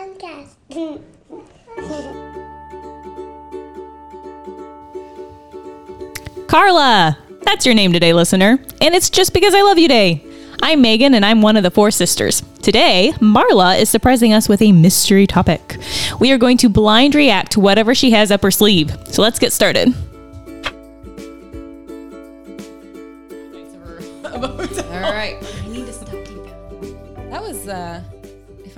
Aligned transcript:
podcast. 0.00 0.54
Carla! 6.48 7.18
That's 7.42 7.66
your 7.66 7.74
name 7.74 7.92
today, 7.92 8.12
listener. 8.12 8.58
And 8.80 8.94
it's 8.94 9.10
just 9.10 9.34
because 9.34 9.54
I 9.54 9.62
love 9.62 9.78
you 9.78 9.88
day. 9.88 10.24
I'm 10.62 10.82
Megan 10.82 11.14
and 11.14 11.24
I'm 11.24 11.42
one 11.42 11.56
of 11.56 11.62
the 11.62 11.70
four 11.70 11.90
sisters. 11.90 12.42
Today, 12.62 13.12
Marla 13.16 13.80
is 13.80 13.88
surprising 13.88 14.32
us 14.32 14.48
with 14.48 14.60
a 14.62 14.72
mystery 14.72 15.26
topic. 15.26 15.76
We 16.18 16.32
are 16.32 16.38
going 16.38 16.56
to 16.58 16.68
blind 16.68 17.14
react 17.14 17.52
to 17.52 17.60
whatever 17.60 17.94
she 17.94 18.10
has 18.10 18.30
up 18.30 18.42
her 18.42 18.50
sleeve. 18.50 18.94
So 19.06 19.22
let's 19.22 19.38
get 19.38 19.52
started. 19.52 19.94
All 24.24 25.00
right. 25.00 25.38
I 25.40 25.68
need 25.68 25.86
to 25.86 25.92
stop 25.92 26.10
That 27.30 27.42
was, 27.42 27.68
uh, 27.68 28.02
if 28.06 28.09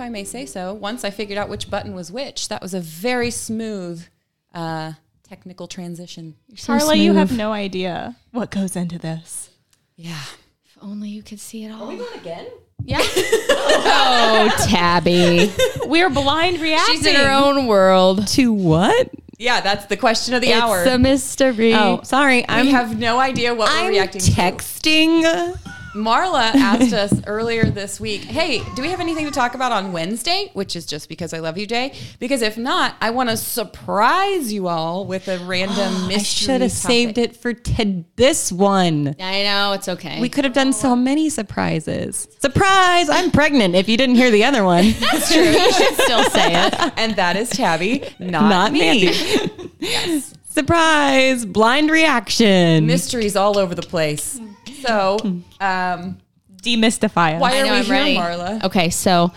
I 0.03 0.09
may 0.09 0.23
say 0.25 0.45
so, 0.45 0.73
once 0.73 1.03
I 1.03 1.09
figured 1.09 1.37
out 1.37 1.49
which 1.49 1.69
button 1.69 1.95
was 1.95 2.11
which, 2.11 2.49
that 2.49 2.61
was 2.61 2.73
a 2.73 2.81
very 2.81 3.31
smooth 3.31 4.05
uh, 4.53 4.93
technical 5.23 5.67
transition. 5.67 6.35
Carla, 6.65 6.95
you 6.95 7.13
have 7.13 7.35
no 7.35 7.53
idea 7.53 8.17
what 8.31 8.51
goes 8.51 8.75
into 8.75 8.99
this. 8.99 9.49
Yeah. 9.95 10.21
If 10.65 10.77
only 10.81 11.09
you 11.09 11.23
could 11.23 11.39
see 11.39 11.63
it 11.63 11.71
all. 11.71 11.95
going 11.95 12.19
again? 12.19 12.47
Yeah. 12.83 12.99
oh, 13.01 14.65
Tabby. 14.67 15.51
We're 15.85 16.09
blind 16.09 16.59
reacting. 16.59 16.95
She's 16.95 17.05
in 17.05 17.15
her 17.15 17.31
own 17.31 17.65
world. 17.67 18.27
To 18.27 18.51
what? 18.51 19.09
Yeah, 19.37 19.61
that's 19.61 19.85
the 19.85 19.97
question 19.97 20.33
of 20.33 20.41
the 20.41 20.53
hour. 20.53 20.81
It's 20.81 20.91
a 20.91 20.97
mystery. 20.97 21.73
Oh, 21.73 22.01
sorry. 22.03 22.45
I'm 22.47 22.65
we 22.65 22.71
have 22.71 22.99
no 22.99 23.19
idea 23.19 23.53
what 23.55 23.71
we're 23.71 23.89
reacting. 23.89 24.21
I'm 24.21 24.53
texting. 24.57 25.21
to. 25.21 25.72
Marla 25.93 26.53
asked 26.55 26.93
us 26.93 27.21
earlier 27.27 27.65
this 27.65 27.99
week, 27.99 28.21
hey, 28.23 28.63
do 28.75 28.81
we 28.81 28.89
have 28.89 28.99
anything 28.99 29.25
to 29.25 29.31
talk 29.31 29.53
about 29.53 29.71
on 29.71 29.93
Wednesday? 29.93 30.49
Which 30.53 30.75
is 30.75 30.85
just 30.85 31.07
because 31.07 31.33
I 31.33 31.39
love 31.39 31.57
you 31.57 31.67
day. 31.67 31.93
Because 32.19 32.41
if 32.41 32.57
not, 32.57 32.95
I 32.99 33.11
want 33.11 33.29
to 33.29 33.37
surprise 33.37 34.51
you 34.51 34.67
all 34.67 35.05
with 35.05 35.27
a 35.27 35.37
random 35.39 35.93
mystery. 36.07 36.15
I 36.15 36.23
should 36.23 36.61
have 36.61 36.71
saved 36.71 37.17
it 37.17 37.35
for 37.35 37.53
t- 37.53 38.05
this 38.15 38.51
one. 38.51 39.15
I 39.19 39.43
know, 39.43 39.73
it's 39.73 39.87
okay. 39.87 40.19
We 40.19 40.29
could 40.29 40.45
have 40.45 40.53
done 40.53 40.73
so 40.73 40.95
many 40.95 41.29
surprises. 41.29 42.27
Surprise! 42.39 43.09
I'm 43.09 43.29
pregnant. 43.31 43.75
If 43.75 43.87
you 43.87 43.97
didn't 43.97 44.15
hear 44.15 44.31
the 44.31 44.43
other 44.45 44.63
one, 44.63 44.91
That's 44.99 45.31
true. 45.31 45.43
You 45.43 45.71
should 45.73 45.93
still 45.95 46.23
say 46.25 46.67
it. 46.67 46.73
And 47.03 47.15
that 47.15 47.35
is 47.35 47.49
Tabby, 47.49 48.03
not, 48.19 48.49
not 48.49 48.71
me. 48.71 49.07
me. 49.09 50.21
Surprise! 50.49 51.45
Blind 51.45 51.89
reaction. 51.89 52.85
Mysteries 52.85 53.35
all 53.35 53.57
over 53.57 53.73
the 53.75 53.81
place. 53.81 54.39
So, 54.87 55.17
um, 55.59 56.19
Demystify 56.61 57.35
us. 57.35 57.41
why 57.41 57.59
are 57.59 57.65
know 57.65 57.71
we 57.71 57.77
I'm 57.79 57.83
here, 57.83 57.93
ready. 57.93 58.15
Marla? 58.15 58.63
Okay, 58.63 58.89
so 58.89 59.31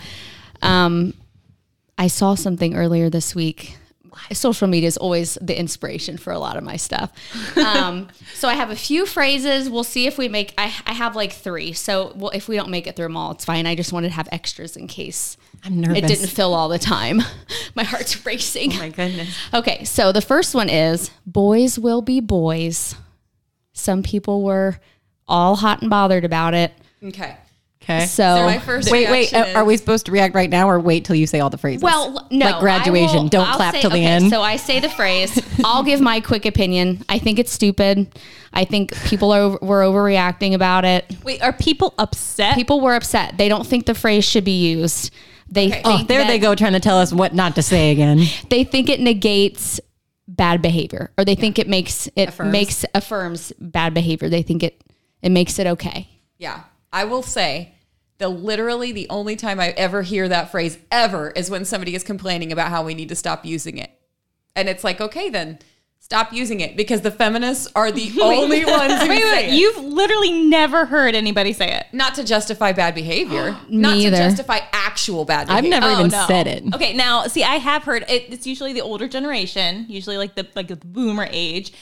um, 0.61 1.13
I 1.97 2.07
saw 2.07 2.35
something 2.35 2.75
earlier 2.75 3.09
this 3.09 3.35
week. 3.35 3.77
Social 4.33 4.67
media 4.67 4.87
is 4.87 4.97
always 4.97 5.37
the 5.41 5.57
inspiration 5.57 6.17
for 6.17 6.33
a 6.33 6.39
lot 6.39 6.57
of 6.57 6.63
my 6.63 6.75
stuff. 6.75 7.11
Um, 7.55 8.07
so 8.33 8.49
I 8.49 8.55
have 8.55 8.71
a 8.71 8.75
few 8.75 9.05
phrases. 9.05 9.69
We'll 9.69 9.83
see 9.83 10.07
if 10.07 10.17
we 10.17 10.27
make. 10.27 10.53
I, 10.57 10.65
I 10.85 10.93
have 10.93 11.15
like 11.15 11.31
three. 11.33 11.71
So 11.73 12.13
well, 12.15 12.31
if 12.33 12.47
we 12.47 12.55
don't 12.55 12.69
make 12.69 12.87
it 12.87 12.95
through 12.95 13.05
them 13.05 13.17
all, 13.17 13.31
it's 13.31 13.45
fine. 13.45 13.65
I 13.67 13.75
just 13.75 13.93
wanted 13.93 14.09
to 14.09 14.13
have 14.15 14.27
extras 14.31 14.75
in 14.75 14.87
case 14.87 15.37
I'm 15.63 15.79
nervous. 15.81 15.97
it 15.99 16.07
didn't 16.07 16.27
fill 16.27 16.53
all 16.55 16.67
the 16.67 16.79
time. 16.79 17.21
my 17.75 17.83
heart's 17.83 18.25
racing. 18.25 18.73
Oh 18.73 18.79
my 18.79 18.89
goodness. 18.89 19.37
Okay, 19.53 19.83
so 19.83 20.11
the 20.11 20.21
first 20.21 20.55
one 20.55 20.69
is 20.69 21.11
boys 21.25 21.77
will 21.77 22.01
be 22.01 22.19
boys. 22.19 22.95
Some 23.73 24.01
people 24.01 24.43
were 24.43 24.79
all 25.27 25.55
hot 25.55 25.81
and 25.81 25.89
bothered 25.89 26.25
about 26.25 26.53
it. 26.53 26.73
Okay. 27.03 27.35
Okay. 27.83 28.05
So, 28.05 28.35
So 28.35 28.45
my 28.45 28.59
first 28.59 28.91
wait, 28.91 29.09
wait. 29.09 29.31
reaction 29.31 29.55
uh, 29.55 29.59
Are 29.59 29.63
we 29.65 29.77
supposed 29.77 30.07
to 30.07 30.11
react 30.11 30.35
right 30.35 30.49
now 30.49 30.69
or 30.69 30.77
wait 30.79 31.05
till 31.05 31.15
you 31.15 31.25
say 31.25 31.39
all 31.39 31.49
the 31.49 31.57
phrases? 31.57 31.81
well, 31.81 32.27
no, 32.31 32.45
Like 32.47 32.59
graduation. 32.59 33.17
I 33.17 33.21
will- 33.21 33.29
Don't 33.29 33.47
I'll 33.47 33.55
clap 33.55 33.75
say- 33.75 33.81
till 33.81 33.91
the 33.91 34.03
end. 34.03 34.29
So 34.29 34.41
I 34.41 34.57
say 34.57 34.79
the 34.81 34.89
phrase. 34.89 35.39
I'll 35.63 35.83
give 35.83 36.01
my 36.01 36.19
quick 36.19 36.45
opinion. 36.45 37.05
I 37.07 37.17
think 37.19 37.39
it's 37.39 37.51
stupid. 37.51 38.07
I 38.51 38.65
think 38.65 38.93
people 39.05 39.31
are 39.31 39.51
were 39.61 39.81
overreacting 39.83 40.53
about 40.53 40.83
it. 40.83 41.05
Wait, 41.23 41.41
are 41.41 41.53
people 41.53 41.93
upset? 41.97 42.55
People 42.55 42.81
were 42.81 42.95
upset. 42.95 43.37
They 43.37 43.47
don't 43.47 43.65
think 43.65 43.85
the 43.85 43.95
phrase 43.95 44.25
should 44.25 44.43
be 44.43 44.59
used. 44.69 45.11
They 45.49 45.69
think 45.69 45.81
oh, 45.85 46.03
there 46.03 46.19
that- 46.19 46.27
they 46.27 46.39
go 46.39 46.55
trying 46.55 46.73
to 46.73 46.79
tell 46.81 46.97
us 46.97 47.13
what 47.13 47.33
not 47.33 47.55
to 47.55 47.61
say 47.61 47.91
again. 47.91 48.21
They 48.49 48.65
think 48.65 48.89
it 48.89 48.99
negates 48.99 49.79
bad 50.27 50.61
behavior, 50.61 51.11
or 51.17 51.23
they 51.23 51.35
think 51.35 51.57
it 51.57 51.69
makes 51.69 52.07
it 52.17 52.29
Affirms. 52.29 52.51
makes 52.51 52.85
affirms 52.93 53.53
bad 53.61 53.93
behavior. 53.93 54.27
They 54.27 54.41
think 54.41 54.63
it 54.63 54.81
it 55.27 55.31
makes 55.31 55.59
it 55.59 55.67
okay. 55.67 56.07
Yeah. 56.37 56.61
I 56.93 57.03
will 57.03 57.21
say 57.21 57.73
the 58.17 58.29
literally 58.29 58.93
the 58.93 59.07
only 59.09 59.35
time 59.35 59.59
I 59.59 59.71
ever 59.71 60.01
hear 60.01 60.29
that 60.29 60.49
phrase 60.51 60.77
ever 60.89 61.31
is 61.31 61.49
when 61.51 61.65
somebody 61.65 61.93
is 61.95 62.03
complaining 62.03 62.53
about 62.53 62.69
how 62.69 62.83
we 62.85 62.93
need 62.95 63.09
to 63.09 63.15
stop 63.15 63.45
using 63.45 63.77
it. 63.77 63.91
And 64.55 64.69
it's 64.69 64.85
like, 64.85 65.01
okay, 65.01 65.29
then 65.29 65.59
stop 65.99 66.31
using 66.31 66.61
it 66.61 66.77
because 66.77 67.01
the 67.01 67.11
feminists 67.11 67.67
are 67.75 67.91
the 67.91 68.09
only 68.21 68.63
ones 68.63 68.93
who 69.01 69.09
Wait, 69.09 69.19
say 69.21 69.31
wait, 69.31 69.49
it. 69.49 69.53
you've 69.59 69.77
literally 69.83 70.31
never 70.43 70.85
heard 70.85 71.13
anybody 71.13 71.51
say 71.51 71.73
it. 71.73 71.87
not 71.91 72.15
to 72.15 72.23
justify 72.23 72.71
bad 72.71 72.95
behavior, 72.95 73.57
not 73.69 73.97
either. 73.97 74.15
to 74.15 74.23
justify 74.23 74.59
actual 74.71 75.25
bad 75.25 75.47
behavior. 75.47 75.65
I've 75.75 75.81
never 75.81 75.93
Oh, 75.93 75.99
even 75.99 76.11
no. 76.11 76.25
said 76.25 76.47
it. 76.47 76.63
Okay, 76.73 76.93
now 76.93 77.27
see, 77.27 77.43
I 77.43 77.55
have 77.57 77.83
heard 77.83 78.05
it, 78.07 78.31
it's 78.31 78.47
usually 78.47 78.71
the 78.71 78.81
older 78.81 79.09
generation, 79.09 79.85
usually 79.89 80.17
like 80.17 80.35
the 80.35 80.47
like 80.55 80.69
the 80.69 80.77
boomer 80.77 81.27
age, 81.29 81.73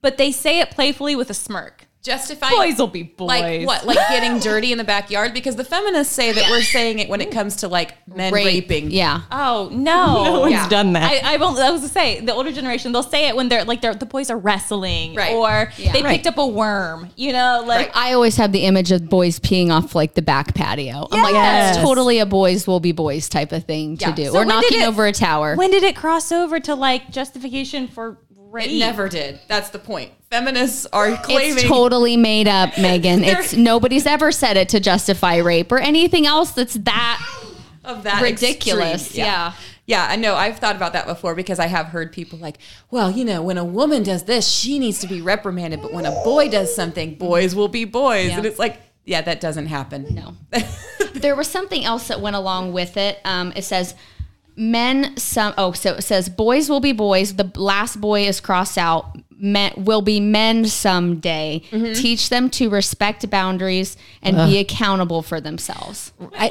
but 0.00 0.16
they 0.16 0.32
say 0.32 0.60
it 0.60 0.70
playfully 0.70 1.14
with 1.14 1.28
a 1.28 1.34
smirk. 1.34 1.85
Justify 2.06 2.48
Boys 2.50 2.78
will 2.78 2.86
be 2.86 3.02
boys. 3.02 3.26
Like 3.28 3.66
what? 3.66 3.84
Like 3.84 3.98
getting 4.08 4.38
dirty 4.50 4.72
in 4.72 4.78
the 4.78 4.84
backyard? 4.84 5.34
Because 5.34 5.56
the 5.56 5.64
feminists 5.64 6.14
say 6.14 6.32
that 6.32 6.48
we're 6.50 6.62
saying 6.62 7.00
it 7.00 7.08
when 7.08 7.20
it 7.20 7.30
comes 7.30 7.56
to 7.56 7.68
like 7.68 7.94
men 8.08 8.32
Rape. 8.32 8.46
raping. 8.46 8.90
Yeah. 8.90 9.22
Oh 9.30 9.68
no! 9.72 10.24
No 10.36 10.40
one's 10.40 10.52
Yeah. 10.52 10.68
done 10.68 10.92
that. 10.94 11.24
I, 11.24 11.34
I 11.34 11.36
won't. 11.36 11.58
I 11.58 11.70
was 11.70 11.82
to 11.82 11.88
say 11.88 12.20
the 12.20 12.32
older 12.32 12.52
generation. 12.52 12.92
They'll 12.92 13.02
say 13.02 13.28
it 13.28 13.36
when 13.36 13.48
they're 13.48 13.64
like 13.64 13.80
they're 13.80 13.94
the 13.94 14.06
boys 14.06 14.30
are 14.30 14.38
wrestling, 14.38 15.14
Right. 15.14 15.34
or 15.34 15.72
Yeah. 15.76 15.92
they 15.92 16.02
Right. 16.02 16.12
picked 16.16 16.26
up 16.26 16.38
a 16.38 16.46
worm. 16.46 17.10
You 17.16 17.32
know, 17.32 17.64
like 17.66 17.90
I 17.96 18.12
always 18.12 18.36
have 18.36 18.52
the 18.52 18.60
image 18.64 18.92
of 18.92 19.08
boys 19.08 19.40
peeing 19.40 19.70
off 19.70 19.94
like 19.94 20.14
the 20.14 20.22
back 20.22 20.54
patio. 20.54 21.08
I'm 21.10 21.22
like, 21.22 21.32
that's 21.34 21.78
totally 21.78 22.18
a 22.20 22.26
boys 22.26 22.66
will 22.66 22.80
be 22.80 22.92
boys 22.92 23.28
type 23.28 23.52
of 23.52 23.64
thing 23.64 23.96
to 23.98 24.12
do. 24.12 24.26
So 24.26 24.36
or 24.38 24.44
knocking 24.44 24.80
it- 24.82 24.86
over 24.88 25.06
a 25.06 25.12
tower. 25.12 25.56
when 25.56 25.70
did 25.70 25.82
it 25.82 25.96
cross 25.96 26.30
over 26.30 26.60
to 26.60 26.74
like 26.74 27.10
justification 27.10 27.88
for 27.88 28.18
rape? 28.56 28.70
It 28.70 28.78
never 28.78 29.08
did. 29.08 29.40
That's 29.48 29.70
the 29.70 29.78
point. 29.78 30.12
Feminists 30.30 30.86
are 30.92 31.16
claiming 31.18 31.52
it's 31.52 31.62
totally 31.62 32.16
made 32.16 32.48
up, 32.48 32.76
Megan. 32.78 33.22
It's 33.22 33.54
nobody's 33.54 34.06
ever 34.06 34.32
said 34.32 34.56
it 34.56 34.68
to 34.70 34.80
justify 34.80 35.36
rape 35.36 35.70
or 35.70 35.78
anything 35.78 36.26
else 36.26 36.52
that's 36.52 36.74
that 36.74 37.24
of 37.84 38.02
that 38.02 38.22
ridiculous. 38.22 39.06
extreme. 39.06 39.26
Yeah. 39.26 39.52
Yeah, 39.88 40.04
I 40.10 40.16
know. 40.16 40.34
I've 40.34 40.58
thought 40.58 40.74
about 40.74 40.94
that 40.94 41.06
before 41.06 41.36
because 41.36 41.60
I 41.60 41.66
have 41.66 41.86
heard 41.86 42.12
people 42.12 42.40
like, 42.40 42.58
well, 42.90 43.08
you 43.08 43.24
know, 43.24 43.40
when 43.40 43.56
a 43.56 43.64
woman 43.64 44.02
does 44.02 44.24
this, 44.24 44.48
she 44.48 44.80
needs 44.80 44.98
to 45.00 45.06
be 45.06 45.20
reprimanded. 45.20 45.80
But 45.80 45.92
when 45.92 46.06
a 46.06 46.10
boy 46.24 46.48
does 46.48 46.74
something, 46.74 47.14
boys 47.14 47.54
will 47.54 47.68
be 47.68 47.84
boys. 47.84 48.30
Yeah. 48.30 48.38
And 48.38 48.46
it's 48.46 48.58
like, 48.58 48.80
yeah, 49.04 49.22
that 49.22 49.40
doesn't 49.40 49.66
happen. 49.66 50.12
No. 50.12 50.34
there 51.14 51.36
was 51.36 51.46
something 51.46 51.84
else 51.84 52.08
that 52.08 52.20
went 52.20 52.34
along 52.34 52.72
with 52.72 52.96
it. 52.96 53.20
Um, 53.24 53.52
it 53.54 53.62
says 53.62 53.94
men 54.56 55.16
some 55.16 55.52
oh 55.58 55.72
so 55.72 55.92
it 55.94 56.02
says 56.02 56.28
boys 56.28 56.68
will 56.68 56.80
be 56.80 56.92
boys. 56.92 57.36
The 57.36 57.50
last 57.54 58.00
boy 58.00 58.26
is 58.26 58.40
crossed 58.40 58.78
out. 58.78 59.18
Men 59.38 59.72
will 59.76 60.00
be 60.00 60.18
men 60.18 60.64
someday. 60.64 61.62
Mm-hmm. 61.70 61.92
Teach 61.92 62.30
them 62.30 62.48
to 62.50 62.70
respect 62.70 63.28
boundaries 63.28 63.96
and 64.22 64.34
be 64.34 64.58
accountable 64.58 65.20
for 65.20 65.42
themselves. 65.42 66.12
I, 66.38 66.50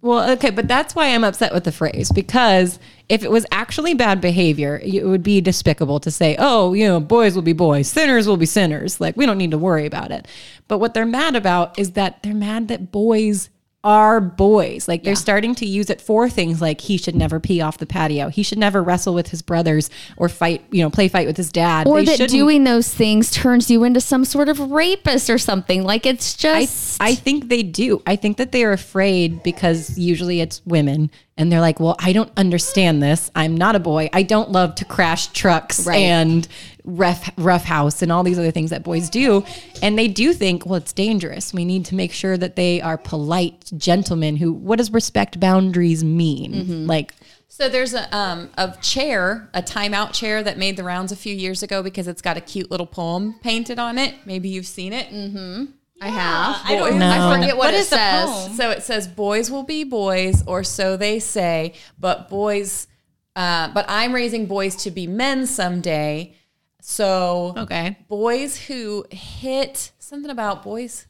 well, 0.00 0.30
okay, 0.32 0.50
but 0.50 0.68
that's 0.68 0.94
why 0.94 1.08
I'm 1.08 1.24
upset 1.24 1.54
with 1.54 1.64
the 1.64 1.72
phrase 1.72 2.12
because 2.12 2.78
if 3.08 3.24
it 3.24 3.30
was 3.30 3.46
actually 3.50 3.94
bad 3.94 4.20
behavior, 4.20 4.78
it 4.84 5.02
would 5.06 5.22
be 5.22 5.40
despicable 5.40 5.98
to 6.00 6.10
say, 6.10 6.36
"Oh, 6.38 6.74
you 6.74 6.86
know, 6.86 7.00
boys 7.00 7.34
will 7.34 7.42
be 7.42 7.54
boys, 7.54 7.88
sinners 7.88 8.28
will 8.28 8.36
be 8.36 8.44
sinners." 8.44 9.00
Like 9.00 9.16
we 9.16 9.24
don't 9.24 9.38
need 9.38 9.52
to 9.52 9.58
worry 9.58 9.86
about 9.86 10.10
it. 10.10 10.28
But 10.68 10.76
what 10.76 10.92
they're 10.92 11.06
mad 11.06 11.36
about 11.36 11.78
is 11.78 11.92
that 11.92 12.22
they're 12.22 12.34
mad 12.34 12.68
that 12.68 12.92
boys 12.92 13.48
are 13.84 14.18
boys. 14.20 14.88
Like 14.88 15.04
they're 15.04 15.14
starting 15.14 15.54
to 15.56 15.66
use 15.66 15.90
it 15.90 16.00
for 16.00 16.28
things 16.30 16.60
like 16.62 16.80
he 16.80 16.96
should 16.96 17.14
never 17.14 17.38
pee 17.38 17.60
off 17.60 17.76
the 17.78 17.84
patio. 17.86 18.28
He 18.30 18.42
should 18.42 18.58
never 18.58 18.82
wrestle 18.82 19.12
with 19.14 19.28
his 19.28 19.42
brothers 19.42 19.90
or 20.16 20.28
fight, 20.30 20.64
you 20.70 20.82
know, 20.82 20.88
play 20.90 21.08
fight 21.08 21.26
with 21.26 21.36
his 21.36 21.52
dad. 21.52 21.86
Or 21.86 21.98
They 21.98 22.06
that 22.06 22.12
shouldn't- 22.16 22.30
doing 22.30 22.64
those 22.64 22.92
things 22.92 23.30
turns 23.30 23.70
you 23.70 23.84
into 23.84 24.00
some 24.00 24.24
sort 24.24 24.48
of 24.48 24.58
rapist 24.58 25.28
or 25.28 25.36
something. 25.38 25.84
Like 25.84 26.06
it's 26.06 26.34
I, 26.44 26.62
just 26.62 26.96
I 27.02 27.14
think 27.14 27.48
they 27.48 27.62
do. 27.62 28.02
I 28.06 28.16
think 28.16 28.38
that 28.38 28.52
they 28.52 28.64
are 28.64 28.72
afraid 28.72 29.42
because 29.42 29.98
usually 29.98 30.40
it's 30.40 30.62
women 30.64 31.10
and 31.36 31.50
they're 31.50 31.60
like, 31.60 31.80
well, 31.80 31.96
I 31.98 32.12
don't 32.12 32.30
understand 32.36 33.02
this. 33.02 33.30
I'm 33.34 33.56
not 33.56 33.74
a 33.74 33.80
boy. 33.80 34.08
I 34.12 34.22
don't 34.22 34.50
love 34.52 34.74
to 34.76 34.84
crash 34.84 35.28
trucks 35.28 35.84
Right. 35.86 35.96
and 36.00 36.46
rough, 36.84 37.30
rough 37.36 37.64
house 37.64 38.02
and 38.02 38.12
all 38.12 38.22
these 38.22 38.38
other 38.38 38.50
things 38.52 38.70
that 38.70 38.84
boys 38.84 39.10
do. 39.10 39.44
And 39.82 39.98
they 39.98 40.06
do 40.06 40.32
think, 40.32 40.64
well, 40.66 40.76
it's 40.76 40.92
dangerous. 40.92 41.52
We 41.52 41.64
need 41.64 41.86
to 41.86 41.94
make 41.94 42.12
sure 42.12 42.36
that 42.36 42.54
they 42.56 42.80
are 42.80 42.96
polite 42.98 43.70
gentlemen 43.76 44.36
who, 44.36 44.52
what 44.52 44.76
does 44.76 44.92
respect 44.92 45.40
boundaries 45.40 46.04
mean? 46.04 46.86
Like, 46.86 47.12
So 47.48 47.68
there's 47.68 47.94
a 47.94 48.04
um 48.16 48.50
a 48.58 48.74
chair, 48.82 49.48
a 49.54 49.62
timeout 49.62 50.12
chair 50.12 50.42
that 50.42 50.58
made 50.58 50.76
the 50.76 50.84
rounds 50.84 51.10
a 51.12 51.16
few 51.16 51.34
years 51.34 51.62
ago 51.62 51.82
because 51.82 52.06
it's 52.08 52.22
got 52.22 52.36
a 52.36 52.40
cute 52.40 52.70
little 52.70 52.86
poem 52.86 53.34
painted 53.42 53.78
on 53.78 53.96
it. 53.98 54.14
Maybe 54.26 54.48
you've 54.48 54.66
seen 54.66 54.92
it. 54.92 55.08
Mm-hmm. 55.08 55.64
I 56.04 56.08
have. 56.08 56.60
I 56.64 56.74
don't 56.76 56.90
Boys- 56.90 57.00
know. 57.00 57.10
I 57.10 57.36
forget 57.36 57.56
what, 57.56 57.66
What 57.66 57.74
it 57.74 57.80
is 57.80 57.88
the 57.90 57.96
says. 57.96 58.56
So 58.56 58.70
it 58.70 58.82
says, 58.82 59.08
"Boys 59.08 59.50
will 59.50 59.62
be 59.62 59.84
boys, 59.84 60.42
or 60.46 60.62
so 60.64 60.96
they 60.96 61.18
say." 61.18 61.74
But 61.98 62.28
boys, 62.28 62.86
uh, 63.36 63.68
but 63.68 63.86
I'm 63.88 64.12
raising 64.12 64.46
boys 64.46 64.76
to 64.84 64.90
be 64.90 65.06
men 65.06 65.46
someday. 65.46 66.34
So 66.82 67.54
Okay. 67.56 67.96
boys 68.08 68.58
who 68.66 69.06
hit 69.10 69.92
something 69.98 70.30
about 70.30 70.62
boys 70.62 71.06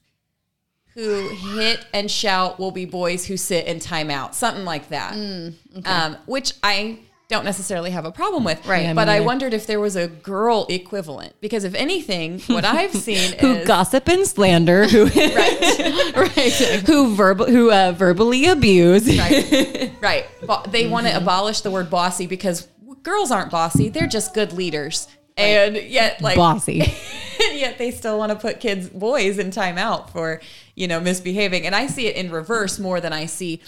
who 0.95 1.29
hit 1.31 1.85
and 1.93 2.09
shout 2.09 2.61
will 2.61 2.71
be 2.71 2.85
boys 2.85 3.27
who 3.27 3.37
sit 3.37 3.67
and 3.67 3.83
time 3.83 4.11
out, 4.11 4.35
something 4.37 4.65
like 4.65 4.91
that. 4.91 5.15
Mm, 5.15 5.55
um, 5.85 6.17
which 6.27 6.53
I 6.63 7.01
don't 7.35 7.45
necessarily 7.45 7.91
have 7.91 8.05
a 8.05 8.13
problem 8.13 8.45
with. 8.45 8.65
Right. 8.67 8.83
Yeah, 8.85 8.95
but 8.95 9.09
I 9.09 9.21
wondered 9.21 9.53
if 9.53 9.67
there 9.67 9.81
was 9.81 9.97
a 9.97 10.09
girl 10.09 10.67
equivalent 10.71 11.35
because 11.41 11.65
if 11.65 11.75
anything, 11.75 12.41
what 12.47 12.65
I've 12.65 12.93
seen 13.09 13.37
Who 13.41 13.53
is 13.57 13.67
gossip 13.67 14.09
and 14.09 14.27
slander, 14.27 14.87
who 14.89 15.05
right 16.17 16.53
who 16.87 17.15
verbal 17.15 17.47
who 17.47 17.71
uh, 17.71 17.93
verbally 17.93 18.47
abuse. 18.47 19.07
right, 19.19 19.93
right. 20.01 20.27
Bo- 20.47 20.63
they 20.69 20.87
want 20.87 21.07
Mm-hmm. 21.07 21.17
to 21.19 21.23
abolish 21.23 21.61
the 21.61 21.71
word 21.71 21.91
bossy 21.91 22.27
because 22.27 22.67
girls 23.03 23.31
aren't 23.31 23.51
bossy; 23.51 23.89
they're 23.91 24.07
just 24.07 24.33
good 24.35 24.53
leaders. 24.53 25.07
And 25.37 25.75
yet, 25.77 26.23
like 26.23 26.37
Bossy. 26.37 26.81
and 26.81 27.59
yet 27.59 27.77
they 27.77 27.91
still 27.91 28.17
want 28.19 28.31
to 28.31 28.37
put 28.39 28.61
kids 28.61 28.89
boys 28.89 29.37
in 29.39 29.51
timeout 29.51 30.11
for 30.11 30.41
you 30.77 30.87
know 30.87 31.01
misbehaving 31.01 31.67
and 31.67 31.75
i 31.75 31.89
see 31.89 32.07
it 32.07 32.15
in 32.15 32.31
reverse 32.31 32.79
more 32.79 33.01
than 33.01 33.13
i 33.13 33.27
see 33.27 33.61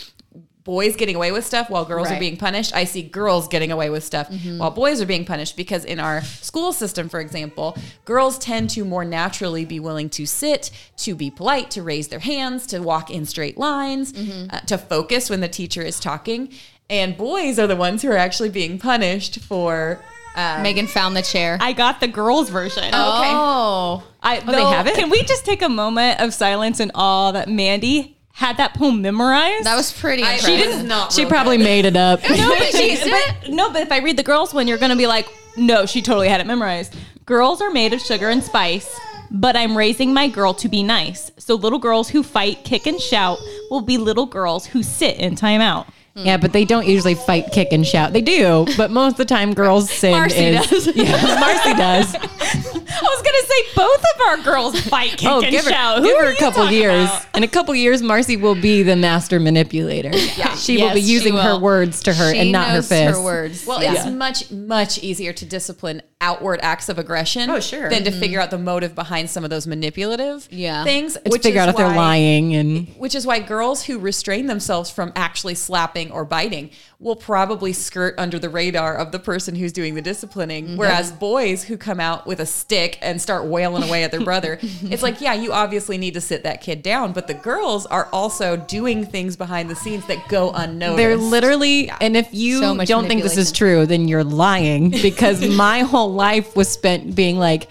boys 0.67 0.97
getting 0.97 1.15
away 1.17 1.31
with 1.33 1.47
stuff 1.47 1.71
while 1.71 1.85
girls 1.85 2.11
are 2.11 2.19
being 2.19 2.37
punished 2.37 2.75
i 2.75 2.83
see 2.85 3.01
girls 3.01 3.47
getting 3.49 3.71
away 3.71 3.89
with 3.89 4.03
stuff 4.05 4.29
while 4.59 4.71
boys 4.71 5.01
are 5.01 5.07
being 5.07 5.25
punished 5.25 5.57
because 5.57 5.85
in 5.85 5.99
our 6.01 6.21
school 6.23 6.73
system 6.73 7.09
for 7.09 7.21
example 7.21 7.79
girls 8.05 8.37
tend 8.39 8.69
to 8.69 8.85
more 8.85 9.05
naturally 9.05 9.65
be 9.65 9.79
willing 9.81 10.11
to 10.11 10.27
sit 10.27 10.71
to 10.97 11.15
be 11.15 11.31
polite 11.31 11.71
to 11.71 11.83
raise 11.83 12.09
their 12.09 12.19
hands 12.19 12.67
to 12.67 12.81
walk 12.81 13.11
in 13.11 13.25
straight 13.25 13.57
lines 13.57 14.13
uh, 14.51 14.59
to 14.61 14.77
focus 14.77 15.31
when 15.31 15.41
the 15.41 15.49
teacher 15.49 15.83
is 15.83 16.01
talking 16.01 16.53
and 16.91 17.17
boys 17.17 17.59
are 17.59 17.69
the 17.69 17.77
ones 17.77 18.03
who 18.03 18.11
are 18.11 18.17
actually 18.17 18.51
being 18.51 18.79
punished 18.79 19.39
for 19.41 20.01
um, 20.37 20.63
Megan 20.63 20.87
found 20.87 21.17
the 21.17 21.23
chair. 21.23 21.57
I 21.63 21.73
got 21.73 21.99
the 22.01 22.09
girls 22.09 22.51
version. 22.51 22.85
Okay. 22.85 22.95
Oh. 22.95 24.07
I, 24.23 24.41
they 24.41 24.63
have 24.63 24.87
it? 24.87 24.95
Can 24.95 25.09
we 25.09 25.23
just 25.23 25.47
take 25.47 25.63
a 25.63 25.69
moment 25.69 26.21
of 26.21 26.35
silence 26.35 26.79
and 26.79 26.91
awe 26.95 27.33
that 27.33 27.49
Mandy 27.49 28.16
had 28.37 28.59
that 28.59 28.75
poem 28.75 29.01
memorized? 29.03 29.65
That 29.65 29.77
was 29.77 29.93
pretty 29.93 30.23
I, 30.23 30.37
she 30.37 30.57
did 30.59 30.85
not 30.87 31.11
She 31.13 31.25
probably 31.25 31.57
good. 31.57 31.65
made 31.65 31.85
it 31.87 31.97
up. 31.97 32.21
no, 32.31 32.49
but 32.59 32.71
she, 32.71 32.99
but, 33.11 33.49
no, 33.51 33.73
but 33.73 33.81
if 33.83 33.91
I 33.91 33.99
read 33.99 34.17
the 34.19 34.23
girls 34.23 34.53
one, 34.53 34.69
you're 34.69 34.77
gonna 34.79 34.95
be 34.97 35.07
like, 35.07 35.27
no, 35.57 35.87
she 35.87 36.03
totally 36.03 36.29
had 36.29 36.41
it 36.43 36.47
memorized. 36.47 36.95
Girls 37.25 37.61
are 37.63 37.71
made 37.71 37.93
of 37.95 38.01
sugar 38.01 38.29
and 38.29 38.43
spice, 38.45 38.95
but 39.31 39.57
I'm 39.57 39.77
raising 39.77 40.13
my 40.13 40.29
girl 40.29 40.53
to 40.55 40.69
be 40.69 40.83
nice. 40.83 41.31
So 41.39 41.55
little 41.55 41.79
girls 41.79 42.11
who 42.11 42.23
fight, 42.23 42.63
kick, 42.63 42.87
and 42.87 43.01
shout 43.01 43.39
will 43.71 43.81
be 43.81 43.97
little 43.97 44.27
girls 44.27 44.67
who 44.67 44.83
sit 44.83 45.17
in 45.17 45.35
timeout. 45.35 45.87
Yeah, 46.15 46.39
but 46.39 46.53
they 46.55 46.65
don't 46.65 46.87
usually 46.87 47.15
fight, 47.15 47.53
kick, 47.53 47.73
and 47.73 47.87
shout. 47.87 48.15
They 48.15 48.23
do, 48.23 48.67
but 48.79 48.91
most 48.91 49.13
of 49.13 49.19
the 49.19 49.25
time, 49.27 49.53
girls 49.53 49.91
sin 50.03 50.13
Marcy 50.13 50.37
is. 50.37 50.67
does. 50.67 50.87
Yeah, 50.97 51.39
Marcy 51.41 51.75
does. 51.75 52.86
I 52.99 53.03
was 53.03 53.23
gonna 53.23 53.47
say 53.47 53.63
both 53.75 54.05
of 54.15 54.21
our 54.29 54.37
girls 54.45 54.81
fight, 54.89 55.11
kick, 55.19 55.29
Oh, 55.29 55.41
and 55.41 55.51
give 55.51 55.65
her, 55.65 55.71
shout. 55.71 56.03
give 56.03 56.17
Who 56.17 56.25
her 56.25 56.33
a 56.33 56.37
couple 56.37 56.71
years. 56.71 57.05
about? 57.05 57.27
In 57.37 57.43
a 57.43 57.49
couple 57.49 57.75
years, 57.75 58.03
Marcy 58.03 58.37
will 58.37 58.55
be 58.55 58.83
the 58.83 58.97
master 58.97 59.39
manipulator. 59.41 60.11
Yeah, 60.17 60.55
she 60.57 60.79
will 60.79 60.95
be 60.95 61.01
she 61.03 61.09
using 61.13 61.37
her 61.37 61.59
words 61.59 62.03
to 62.05 62.15
her 62.15 62.33
She 62.33 62.39
and 62.41 62.53
not 62.53 62.69
her 62.69 62.75
knows 62.75 62.89
fists. 62.89 63.17
her 63.19 63.23
words. 63.23 63.67
Well, 63.67 63.83
Yeah. 63.83 63.95
it's 63.95 64.07
much 64.07 64.51
much 64.51 64.99
easier 65.03 65.33
to 65.35 65.45
discipline 65.45 66.03
outward 66.21 66.61
acts 66.63 66.89
of 66.89 66.99
aggression. 66.99 67.51
Oh, 67.51 67.61
sure. 67.61 67.91
Than 67.91 68.05
to 68.05 68.11
mm-hmm. 68.11 68.21
figure 68.21 68.41
out 68.41 68.51
the 68.51 68.59
motive 68.59 68.95
behind 68.95 69.29
some 69.29 69.45
of 69.45 69.51
those 69.51 69.67
manipulative 69.67 70.49
Yeah. 70.51 70.83
things. 70.85 71.19
It's 71.25 71.37
figure 71.39 71.61
out 71.61 71.69
if 71.69 71.77
they're 71.77 71.95
lying 71.95 72.55
and 72.55 72.89
Which 72.97 73.15
is 73.15 73.27
why 73.27 73.41
girls 73.41 73.85
who 73.85 73.99
restrain 73.99 74.47
themselves 74.47 74.91
from 74.91 75.13
actually 75.15 75.55
slapping 75.57 76.11
or 76.11 76.25
biting 76.25 76.71
will 76.99 77.17
probably 77.17 77.75
skirt 77.75 78.15
under 78.17 78.39
the 78.39 78.49
radar 78.49 78.97
of 78.97 79.13
the 79.13 79.19
person 79.19 79.55
who's 79.55 79.73
doing 79.73 79.95
the 79.95 80.01
disciplining. 80.01 80.65
Mm-hmm. 80.65 80.77
Whereas 80.77 81.13
boys 81.13 81.65
who 81.65 81.77
come 81.77 82.01
out 82.01 82.27
with 82.27 82.41
a 82.41 82.47
stick 82.47 82.99
and 83.03 83.21
start 83.21 83.45
wailing 83.45 83.83
away 83.83 84.03
at 84.03 84.11
their 84.11 84.23
brother, 84.25 84.59
it's 84.63 85.03
like, 85.03 85.21
yeah, 85.21 85.35
you 85.35 85.53
obviously 85.53 85.99
need 85.99 86.15
to 86.15 86.23
sit 86.23 86.43
that 86.45 86.63
kid 86.63 86.83
down. 86.83 87.13
But 87.13 87.27
the 87.27 87.35
girls 87.35 87.85
are 87.87 88.09
also 88.13 88.57
doing 88.57 89.05
things 89.05 89.37
behind 89.37 89.69
the 89.69 89.77
scenes 89.77 90.07
that 90.07 90.27
go 90.29 90.53
unnoticed. 90.53 90.97
They're 90.97 91.17
literally, 91.17 91.91
and 92.01 92.17
if 92.17 92.33
you 92.33 92.61
So 92.61 92.77
don't 92.85 93.07
think 93.07 93.23
this 93.23 93.37
is 93.37 93.53
true, 93.53 93.85
then 93.85 94.09
you're 94.09 94.25
lying 94.25 94.91
because 95.03 95.47
my 95.47 95.81
whole 95.81 96.15
life 96.15 96.57
was 96.57 96.69
spent 96.71 97.15
being 97.15 97.39
like, 97.39 97.69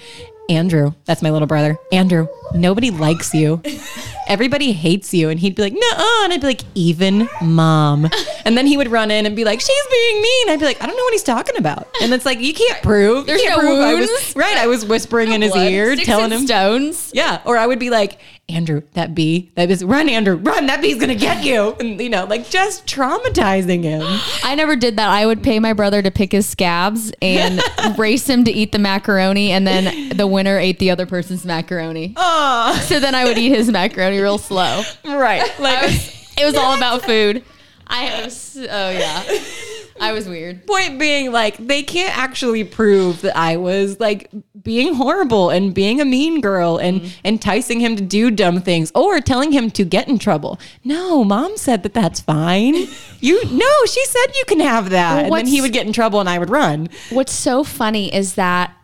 Andrew, 0.50 0.94
that's 1.06 1.22
my 1.22 1.32
little 1.32 1.48
brother. 1.48 1.78
Andrew, 1.92 2.28
nobody 2.54 2.92
likes 2.92 3.34
you. 3.34 3.62
Everybody 4.28 4.72
hates 4.74 5.14
you. 5.14 5.30
And 5.30 5.40
he'd 5.40 5.56
be 5.56 5.62
like, 5.64 5.74
no, 5.74 6.22
and 6.24 6.34
I'd 6.34 6.42
be 6.42 6.48
like, 6.48 6.62
even 6.76 7.28
mom. 7.42 8.10
And 8.46 8.56
then 8.58 8.66
he 8.68 8.78
would 8.78 8.90
run 8.90 9.10
in 9.12 9.26
and 9.26 9.36
be 9.36 9.44
like, 9.44 9.60
she's 9.60 9.88
being 9.92 10.22
mean. 10.22 10.50
I'd 10.50 10.60
be 10.60 10.66
like, 10.66 10.82
I 10.82 10.86
don't 10.88 10.96
know 10.96 11.04
what 11.04 11.14
he's 11.14 11.24
talking 11.24 11.58
about. 11.58 11.88
And 12.02 12.14
it's 12.14 12.26
like, 12.26 12.40
you 12.40 12.54
can't 12.54 12.82
prove. 12.84 13.26
There's 13.26 13.42
you 13.42 13.48
can't 13.50 13.62
no 13.64 13.68
prove 13.70 13.80
I 13.80 13.94
was 13.96 14.08
wounds. 14.10 14.36
right. 14.36 14.58
I 14.58 14.68
was 14.68 14.86
whispering 14.86 15.32
in 15.32 15.42
his 15.42 15.52
Blood. 15.52 15.72
ear, 15.72 15.94
Sticks 15.94 16.06
telling 16.08 16.32
him 16.32 16.46
stones. 16.46 17.12
yeah, 17.14 17.42
or 17.46 17.58
I 17.58 17.66
would 17.66 17.80
be 17.80 17.90
like, 17.90 18.20
Andrew, 18.48 18.84
that 18.94 19.16
bee, 19.16 19.52
that 19.56 19.72
is 19.72 19.84
run, 19.84 20.08
Andrew, 20.08 20.36
run, 20.36 20.68
that 20.68 20.80
bee's 20.80 21.00
gonna 21.00 21.16
get 21.16 21.44
you, 21.44 21.76
and 21.80 22.00
you 22.00 22.10
know, 22.10 22.26
like 22.26 22.48
just 22.48 22.86
traumatizing 22.86 23.82
him. 23.84 24.04
I 24.44 24.54
never 24.56 24.76
did 24.76 24.98
that. 24.98 25.10
I 25.10 25.26
would 25.26 25.42
pay 25.42 25.60
my 25.60 25.74
brother 25.74 26.02
to 26.04 26.12
pick 26.12 26.32
his 26.32 26.48
scabs 26.48 27.12
and 27.24 27.60
race 27.98 28.30
him 28.30 28.44
to 28.46 28.52
eat 28.52 28.72
the 28.72 28.80
macaroni, 28.80 29.52
and 29.52 29.66
then 29.66 30.10
the 30.10 30.28
winner 30.28 30.60
ate 30.60 30.78
the 30.78 30.92
other 30.92 31.08
person's 31.08 31.44
macaroni. 31.44 32.14
Oh. 32.18 32.80
So 32.86 33.00
then 33.00 33.16
I 33.16 33.24
would 33.26 33.38
eat 33.38 33.50
his 33.50 33.70
macaroni 33.70 34.20
real 34.20 34.38
slow. 34.38 34.84
Right, 35.04 35.60
like 35.60 35.90
It 36.38 36.46
was 36.46 36.56
all 36.56 36.76
about 36.76 37.04
food. 37.04 37.44
I 37.88 38.22
was, 38.26 38.58
oh 38.58 38.90
yeah. 38.90 39.24
I 40.00 40.12
was 40.12 40.28
weird. 40.28 40.68
point 40.68 41.00
being, 41.00 41.32
like 41.32 41.58
they 41.58 41.84
can't 41.84 42.18
actually 42.18 42.64
prove 42.64 43.22
that 43.22 43.38
I 43.38 43.58
was 43.58 44.00
like 44.00 44.30
being 44.62 44.96
horrible 44.96 45.50
and 45.50 45.74
being 45.74 46.02
a 46.02 46.06
mean 46.06 46.42
girl 46.42 46.78
and 46.78 47.02
mm-hmm. 47.02 47.28
enticing 47.28 47.80
him 47.80 47.96
to 47.96 48.04
do 48.04 48.30
dumb 48.30 48.62
things 48.62 48.92
or 48.94 49.22
telling 49.22 49.52
him 49.52 49.72
to 49.72 49.86
get 49.86 50.08
in 50.08 50.20
trouble. 50.20 50.60
No, 50.84 51.24
mom 51.24 51.56
said 51.58 51.84
that 51.84 51.94
that's 51.94 52.20
fine. 52.20 52.88
You 53.22 53.44
no, 53.46 53.86
she 53.88 54.06
said 54.06 54.36
you 54.36 54.44
can 54.46 54.60
have 54.60 54.92
that, 54.92 55.32
Well, 55.32 55.40
and 55.40 55.48
then 55.48 55.48
he 55.48 55.60
would 55.60 55.74
get 55.74 55.88
in 55.88 55.94
trouble 55.94 56.20
and 56.20 56.30
I 56.30 56.38
would 56.38 56.52
run. 56.52 56.90
What's 57.10 57.32
so 57.32 57.64
funny 57.64 58.14
is 58.14 58.36
that 58.36 58.76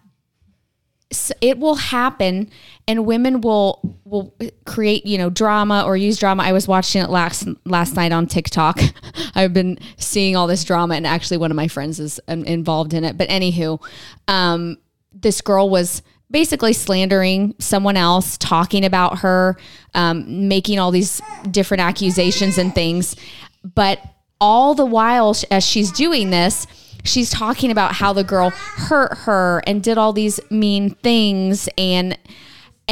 it 1.42 1.60
will 1.60 1.76
happen 1.76 2.50
and 2.88 3.06
women 3.06 3.42
will 3.42 3.98
will 4.04 4.36
create 4.66 5.06
you 5.06 5.18
know 5.18 5.30
drama 5.30 5.84
or 5.86 5.96
use 5.98 6.18
drama. 6.18 6.44
I 6.44 6.52
was 6.52 6.68
watching 6.68 7.02
it 7.02 7.10
last 7.10 7.48
last 7.66 7.96
night 7.96 8.12
on 8.12 8.28
tiktok. 8.28 8.80
I've 9.36 9.54
been 9.54 9.80
seeing 9.98 10.36
all 10.36 10.48
this 10.48 10.64
drama 10.64 10.96
and 10.96 11.08
actually 11.08 11.38
one 11.38 11.52
of 11.52 11.56
my 11.56 11.68
friends 11.68 12.00
is 12.00 12.20
um, 12.28 12.44
involved 12.44 12.94
in 12.94 13.04
it. 13.04 13.18
But 13.18 13.30
anywho 13.30 13.82
um 14.28 14.78
this 15.14 15.42
girl 15.42 15.70
was 15.70 16.02
basically 16.30 16.72
slandering 16.72 17.54
someone 17.60 17.98
else 17.98 18.38
talking 18.38 18.86
about 18.86 19.20
her 19.20 19.58
um, 19.94 20.48
making 20.48 20.80
all 20.80 20.90
these 20.90 21.22
different 21.50 21.82
accusations 21.82 22.58
and 22.58 22.74
things. 22.74 23.16
But 23.64 24.00
all 24.40 24.74
the 24.74 24.86
while 24.86 25.36
as 25.52 25.66
she's 25.66 25.92
doing 25.92 26.30
this 26.30 26.66
she's 27.04 27.30
talking 27.30 27.72
about 27.72 27.94
how 27.94 28.14
the 28.14 28.24
girl 28.24 28.50
hurt 28.50 29.20
her 29.20 29.62
and 29.66 29.84
did 29.84 29.98
all 29.98 30.14
these 30.14 30.40
mean 30.50 30.92
things. 30.96 31.70
And 31.78 32.18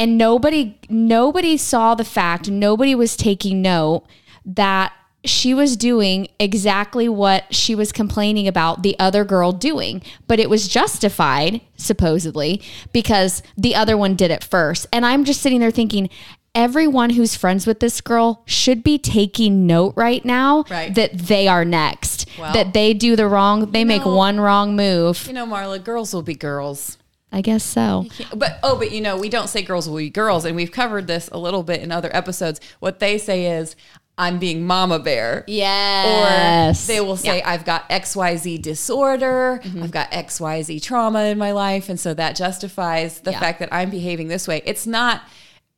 and 0.00 0.16
nobody 0.18 0.62
nobody 0.88 1.56
saw 1.56 1.94
the 1.94 2.04
fact 2.04 2.50
nobody 2.50 2.94
was 2.94 3.16
taking 3.16 3.60
note 3.62 4.02
that 4.44 4.92
she 5.22 5.52
was 5.52 5.76
doing 5.76 6.26
exactly 6.38 7.06
what 7.06 7.44
she 7.54 7.74
was 7.74 7.92
complaining 7.92 8.48
about 8.48 8.82
the 8.82 8.96
other 8.98 9.22
girl 9.24 9.52
doing 9.52 10.02
but 10.26 10.40
it 10.40 10.48
was 10.48 10.66
justified 10.66 11.60
supposedly 11.76 12.62
because 12.92 13.42
the 13.56 13.74
other 13.74 13.96
one 13.96 14.14
did 14.16 14.30
it 14.30 14.42
first 14.42 14.86
and 14.92 15.04
i'm 15.04 15.24
just 15.24 15.40
sitting 15.42 15.60
there 15.60 15.70
thinking 15.70 16.08
everyone 16.54 17.10
who's 17.10 17.36
friends 17.36 17.66
with 17.66 17.78
this 17.80 18.00
girl 18.00 18.42
should 18.46 18.82
be 18.82 18.98
taking 18.98 19.66
note 19.66 19.92
right 19.96 20.24
now 20.24 20.64
Right. 20.70 20.92
that 20.96 21.16
they 21.16 21.46
are 21.46 21.64
next 21.64 22.26
Well, 22.38 22.52
that 22.54 22.72
they 22.72 22.92
do 22.94 23.14
the 23.14 23.28
wrong 23.28 23.70
they 23.70 23.84
make 23.84 24.04
know- 24.04 24.16
one 24.16 24.40
wrong 24.40 24.74
move 24.74 25.26
You 25.28 25.34
know, 25.34 25.46
Marla, 25.46 25.82
girls 25.82 26.12
will 26.14 26.22
be 26.22 26.34
girls. 26.34 26.96
I 27.32 27.40
guess 27.40 27.62
so 27.64 28.06
But 28.34 28.58
oh, 28.62 28.76
but 28.76 28.90
you 28.92 29.00
know, 29.00 29.16
we 29.16 29.28
don't 29.28 29.48
say 29.48 29.62
girls 29.62 29.88
will 29.88 29.98
be 29.98 30.10
girls, 30.10 30.44
and 30.44 30.54
we've 30.56 30.72
covered 30.72 31.06
this 31.06 31.28
a 31.32 31.38
little 31.38 31.62
bit 31.62 31.80
in 31.82 31.90
other 31.92 32.10
episodes. 32.14 32.60
What 32.80 32.98
they 32.98 33.18
say 33.18 33.46
is, 33.58 33.76
"I'm 34.18 34.38
being 34.38 34.66
mama 34.66 34.98
bear." 34.98 35.44
yes 35.46 36.84
Or 36.84 36.92
they 36.92 37.00
will 37.00 37.16
say, 37.16 37.40
I've 37.42 37.64
got 37.64 37.88
XYZ 37.88 38.60
disorder, 38.62 39.60
Mm-hmm. 39.64 39.82
I've 39.82 39.90
got 39.90 40.10
XYZ 40.10 40.82
trauma 40.82 41.24
in 41.24 41.38
my 41.38 41.52
life. 41.52 41.88
And 41.88 41.98
so 42.00 42.14
that 42.14 42.36
justifies 42.36 43.20
the 43.20 43.30
Yeah. 43.32 43.40
fact 43.40 43.58
that 43.60 43.72
I'm 43.72 43.90
behaving 43.90 44.28
this 44.28 44.46
way. 44.48 44.62
It's 44.64 44.86
not, 44.86 45.22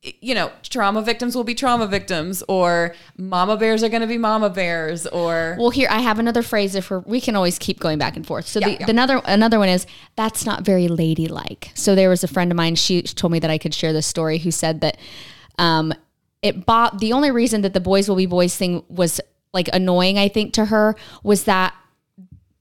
you 0.02 0.34
know, 0.34 0.50
trauma 0.64 1.00
victims 1.00 1.36
will 1.36 1.44
be 1.44 1.54
trauma 1.54 1.86
victims, 1.86 2.42
or 2.48 2.94
mama 3.16 3.56
bears 3.56 3.84
are 3.84 3.88
going 3.88 4.00
to 4.00 4.08
be 4.08 4.18
mama 4.18 4.50
bears, 4.50 5.06
or 5.06 5.56
Well, 5.58 5.70
here 5.70 5.88
I 5.90 6.00
have 6.00 6.18
another 6.18 6.42
phrase. 6.42 6.74
If 6.74 6.90
we're, 6.90 6.98
we 7.00 7.20
can 7.20 7.36
always 7.36 7.58
keep 7.58 7.78
going 7.78 7.98
back 7.98 8.16
and 8.16 8.26
forth. 8.26 8.46
So 8.48 8.58
Yeah, 8.58 8.66
the, 8.66 8.72
yeah. 8.72 8.86
the 8.86 8.90
another 8.90 9.22
another 9.24 9.58
one 9.60 9.68
is 9.68 9.86
that's 10.16 10.44
not 10.44 10.64
very 10.64 10.88
ladylike. 10.88 11.70
So 11.74 11.94
there 11.94 12.08
was 12.08 12.24
a 12.24 12.28
friend 12.28 12.50
of 12.50 12.56
mine. 12.56 12.74
She 12.74 13.02
told 13.02 13.32
me 13.32 13.38
that 13.38 13.50
I 13.50 13.58
could 13.58 13.74
share 13.74 13.92
this 13.92 14.06
story. 14.06 14.38
Who 14.38 14.50
said 14.50 14.80
that 14.80 14.98
Um, 15.58 15.94
it 16.40 16.66
bought 16.66 16.98
the 16.98 17.12
only 17.12 17.30
reason 17.30 17.60
that 17.60 17.72
the 17.72 17.80
boys 17.80 18.08
will 18.08 18.16
be 18.16 18.26
boys 18.26 18.56
thing 18.56 18.82
was 18.88 19.20
like 19.52 19.68
annoying, 19.72 20.18
I 20.18 20.26
think, 20.28 20.52
to 20.54 20.64
her 20.64 20.96
was 21.22 21.44
that 21.44 21.74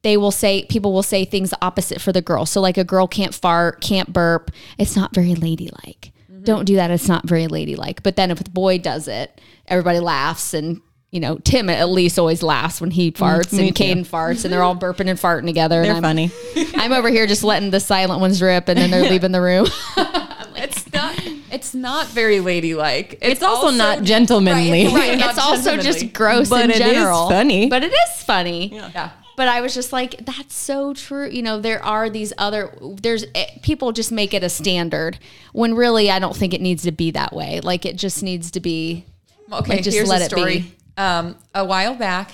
they 0.03 0.17
will 0.17 0.31
say 0.31 0.65
people 0.65 0.93
will 0.93 1.01
say 1.03 1.25
things 1.25 1.53
opposite 1.61 1.99
for 2.01 2.11
the 2.11 2.21
girl. 2.21 2.45
So 2.45 2.61
like 2.61 2.77
a 2.77 2.83
girl 2.83 3.07
can't 3.07 3.33
fart, 3.33 3.81
can't 3.81 4.13
burp. 4.13 4.51
It's 4.77 4.95
not 4.95 5.15
very 5.15 5.33
ladylike. 5.33 6.11
Mm-hmm. 6.41 6.45
Don't 6.45 6.65
do 6.65 6.75
that. 6.75 6.91
It's 6.91 7.07
not 7.07 7.27
very 7.27 7.47
ladylike. 7.47 8.03
But 8.03 8.15
then 8.15 8.31
if 8.31 8.43
the 8.43 8.49
boy 8.49 8.79
does 8.79 9.07
it, 9.07 9.39
everybody 9.67 9.99
laughs 9.99 10.53
and 10.53 10.81
you 11.11 11.19
know, 11.19 11.37
Tim 11.39 11.69
at 11.69 11.89
least 11.89 12.17
always 12.17 12.41
laughs 12.41 12.79
when 12.79 12.89
he 12.89 13.11
mm, 13.11 13.17
farts 13.17 13.51
me 13.51 13.67
and 13.67 13.75
too. 13.75 13.83
Caden 13.83 14.07
farts 14.07 14.45
and 14.45 14.53
they're 14.53 14.63
all 14.63 14.75
mm-hmm. 14.75 15.01
burping 15.01 15.09
and 15.09 15.19
farting 15.19 15.45
together. 15.45 15.81
They're 15.81 15.93
and 15.93 15.97
I'm, 15.97 16.03
funny. 16.03 16.31
I'm 16.75 16.93
over 16.93 17.09
here 17.09 17.27
just 17.27 17.43
letting 17.43 17.69
the 17.69 17.81
silent 17.81 18.21
ones 18.21 18.41
rip 18.41 18.69
and 18.69 18.79
then 18.79 18.91
they're 18.91 19.09
leaving 19.09 19.33
the 19.33 19.41
room. 19.41 19.67
It's 20.53 20.93
not. 20.93 21.19
It's 21.51 21.73
not 21.73 22.07
very 22.07 22.39
ladylike. 22.39 23.17
It's 23.21 23.41
also 23.41 23.71
not 23.71 24.03
gentlemanly. 24.03 24.85
Right, 24.85 24.93
right. 25.09 25.19
not 25.19 25.31
It's 25.31 25.39
also 25.39 25.77
just 25.77 26.13
gross 26.13 26.49
But 26.49 26.65
in 26.65 26.71
it 26.71 26.81
is 26.81 26.93
general. 26.93 27.29
funny. 27.29 27.67
But 27.67 27.83
it 27.83 27.91
is 27.91 28.23
funny. 28.23 28.75
Yeah. 28.75 29.11
But 29.41 29.47
I 29.47 29.61
was 29.61 29.73
just 29.73 29.91
like, 29.91 30.23
that's 30.23 30.53
so 30.53 30.93
true. 30.93 31.27
You 31.27 31.41
know, 31.41 31.59
there 31.59 31.83
are 31.83 32.11
these 32.11 32.31
other, 32.37 32.77
there's 33.01 33.25
eh, 33.33 33.47
people 33.63 33.91
just 33.91 34.11
make 34.11 34.35
it 34.35 34.43
a 34.43 34.49
standard 34.49 35.17
when 35.51 35.73
really 35.73 36.11
I 36.11 36.19
don't 36.19 36.35
think 36.35 36.53
it 36.53 36.61
needs 36.61 36.83
to 36.83 36.91
be 36.91 37.09
that 37.09 37.33
way. 37.33 37.59
Like 37.59 37.83
it 37.87 37.95
just 37.95 38.21
needs 38.21 38.51
to 38.51 38.59
be, 38.59 39.03
Okay, 39.51 39.77
Like, 39.77 39.83
just 39.83 39.97
here's 39.97 40.07
let 40.09 40.21
a 40.21 40.25
it 40.25 40.29
story. 40.29 40.59
be. 40.59 40.75
Um, 40.95 41.35
a 41.55 41.65
while 41.65 41.95
back, 41.95 42.33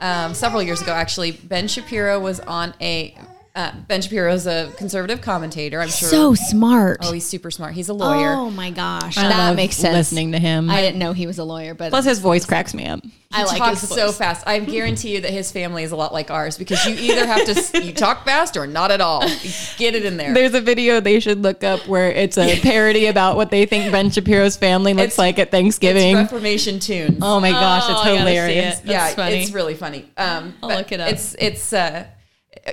um, 0.00 0.32
several 0.32 0.62
years 0.62 0.80
ago, 0.80 0.92
actually, 0.92 1.32
Ben 1.32 1.68
Shapiro 1.68 2.18
was 2.20 2.40
on 2.40 2.72
a. 2.80 3.14
Uh, 3.56 3.72
ben 3.88 4.02
Shapiro's 4.02 4.46
a 4.46 4.70
conservative 4.76 5.22
commentator. 5.22 5.80
I'm 5.80 5.88
sure. 5.88 6.08
so 6.10 6.34
smart. 6.34 6.98
oh, 7.02 7.12
he's 7.12 7.24
super 7.26 7.50
smart. 7.50 7.72
He's 7.72 7.88
a 7.88 7.94
lawyer. 7.94 8.32
Oh 8.34 8.50
my 8.50 8.70
gosh. 8.70 9.16
I 9.16 9.22
that 9.28 9.38
love 9.48 9.56
makes 9.56 9.76
sense. 9.76 9.94
Listening 9.96 10.32
to 10.32 10.38
him. 10.38 10.68
I 10.70 10.82
didn't 10.82 10.98
know 10.98 11.14
he 11.14 11.26
was 11.26 11.38
a 11.38 11.44
lawyer, 11.44 11.72
but 11.72 11.88
Plus, 11.88 12.04
his 12.04 12.18
voice 12.18 12.44
cracks 12.44 12.74
me 12.74 12.84
up. 12.84 13.00
I 13.32 13.44
like 13.44 13.56
talks 13.56 13.80
his 13.80 13.88
so 13.88 14.12
fast. 14.12 14.46
I 14.46 14.58
guarantee 14.60 15.14
you 15.14 15.22
that 15.22 15.30
his 15.30 15.50
family 15.50 15.82
is 15.84 15.90
a 15.92 15.96
lot 15.96 16.12
like 16.12 16.30
ours 16.30 16.58
because 16.58 16.84
you 16.86 16.94
either 16.96 17.26
have 17.26 17.44
to 17.46 17.82
you 17.84 17.92
talk 17.94 18.24
fast 18.26 18.56
or 18.58 18.66
not 18.66 18.90
at 18.90 19.00
all. 19.00 19.26
You 19.26 19.50
get 19.78 19.94
it 19.94 20.04
in 20.04 20.18
there. 20.18 20.34
There's 20.34 20.54
a 20.54 20.60
video 20.60 21.00
they 21.00 21.18
should 21.18 21.42
look 21.42 21.64
up 21.64 21.86
where 21.88 22.10
it's 22.10 22.36
a 22.38 22.60
parody 22.60 23.06
about 23.06 23.36
what 23.36 23.50
they 23.50 23.64
think 23.64 23.90
Ben 23.90 24.10
Shapiro's 24.10 24.56
family 24.56 24.92
looks 24.92 25.14
It's- 25.14 25.18
like 25.18 25.38
at 25.38 25.48
It's 25.48 25.50
Thanksgiving. 25.50 26.14
Reformation 26.16 26.78
tunes. 26.78 27.18
oh 27.22 27.40
my 27.40 27.52
gosh, 27.52 27.84
Oh, 27.86 27.92
it's 27.92 28.00
I 28.02 28.04
see 28.12 28.16
hilarious. 28.18 28.80
it. 28.80 28.86
yeah, 28.86 29.08
funny. 29.14 29.36
it's 29.42 29.50
really 29.52 29.74
funny. 29.74 30.10
Um, 30.18 30.54
I'll 30.62 30.68
look 30.76 30.92
it 30.92 31.00
up. 31.00 31.10
It's 31.10 31.34
it's 31.38 31.72
uh, 31.72 32.06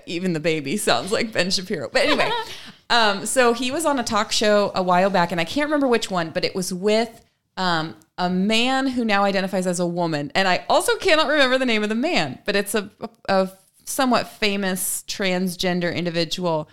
even 0.06 0.34
the 0.34 0.40
baby 0.40 0.78
sounds 0.78 1.12
like 1.12 1.32
Ben 1.32 1.50
Shapiro. 1.52 1.90
But 1.92 2.04
anyway, 2.06 2.30
um, 2.90 3.26
so 3.26 3.54
he 3.54 3.72
was 3.72 3.86
on 3.86 4.00
a 4.00 4.04
talk 4.04 4.32
show 4.32 4.72
a 4.76 4.84
while 4.84 5.10
back, 5.10 5.32
and 5.32 5.40
I 5.42 5.46
can't 5.46 5.68
remember 5.68 5.88
which 5.88 6.10
one, 6.12 6.30
but 6.32 6.44
it 6.46 6.56
was 6.56 6.74
with 6.74 7.24
um, 7.58 7.96
a 8.18 8.30
man 8.30 8.88
who 8.88 9.06
now 9.06 9.24
identifies 9.24 9.68
as 9.68 9.80
a 9.80 9.86
woman, 9.88 10.32
and 10.36 10.48
I 10.48 10.66
also 10.70 10.96
cannot 10.98 11.28
remember 11.28 11.58
the 11.58 11.66
name 11.66 11.84
of 11.84 11.90
the 11.90 11.96
man, 11.96 12.40
but 12.46 12.56
it's 12.56 12.74
a, 12.76 12.90
a 13.30 13.50
somewhat 13.86 14.28
famous 14.28 15.04
transgender 15.08 15.94
individual. 15.94 16.70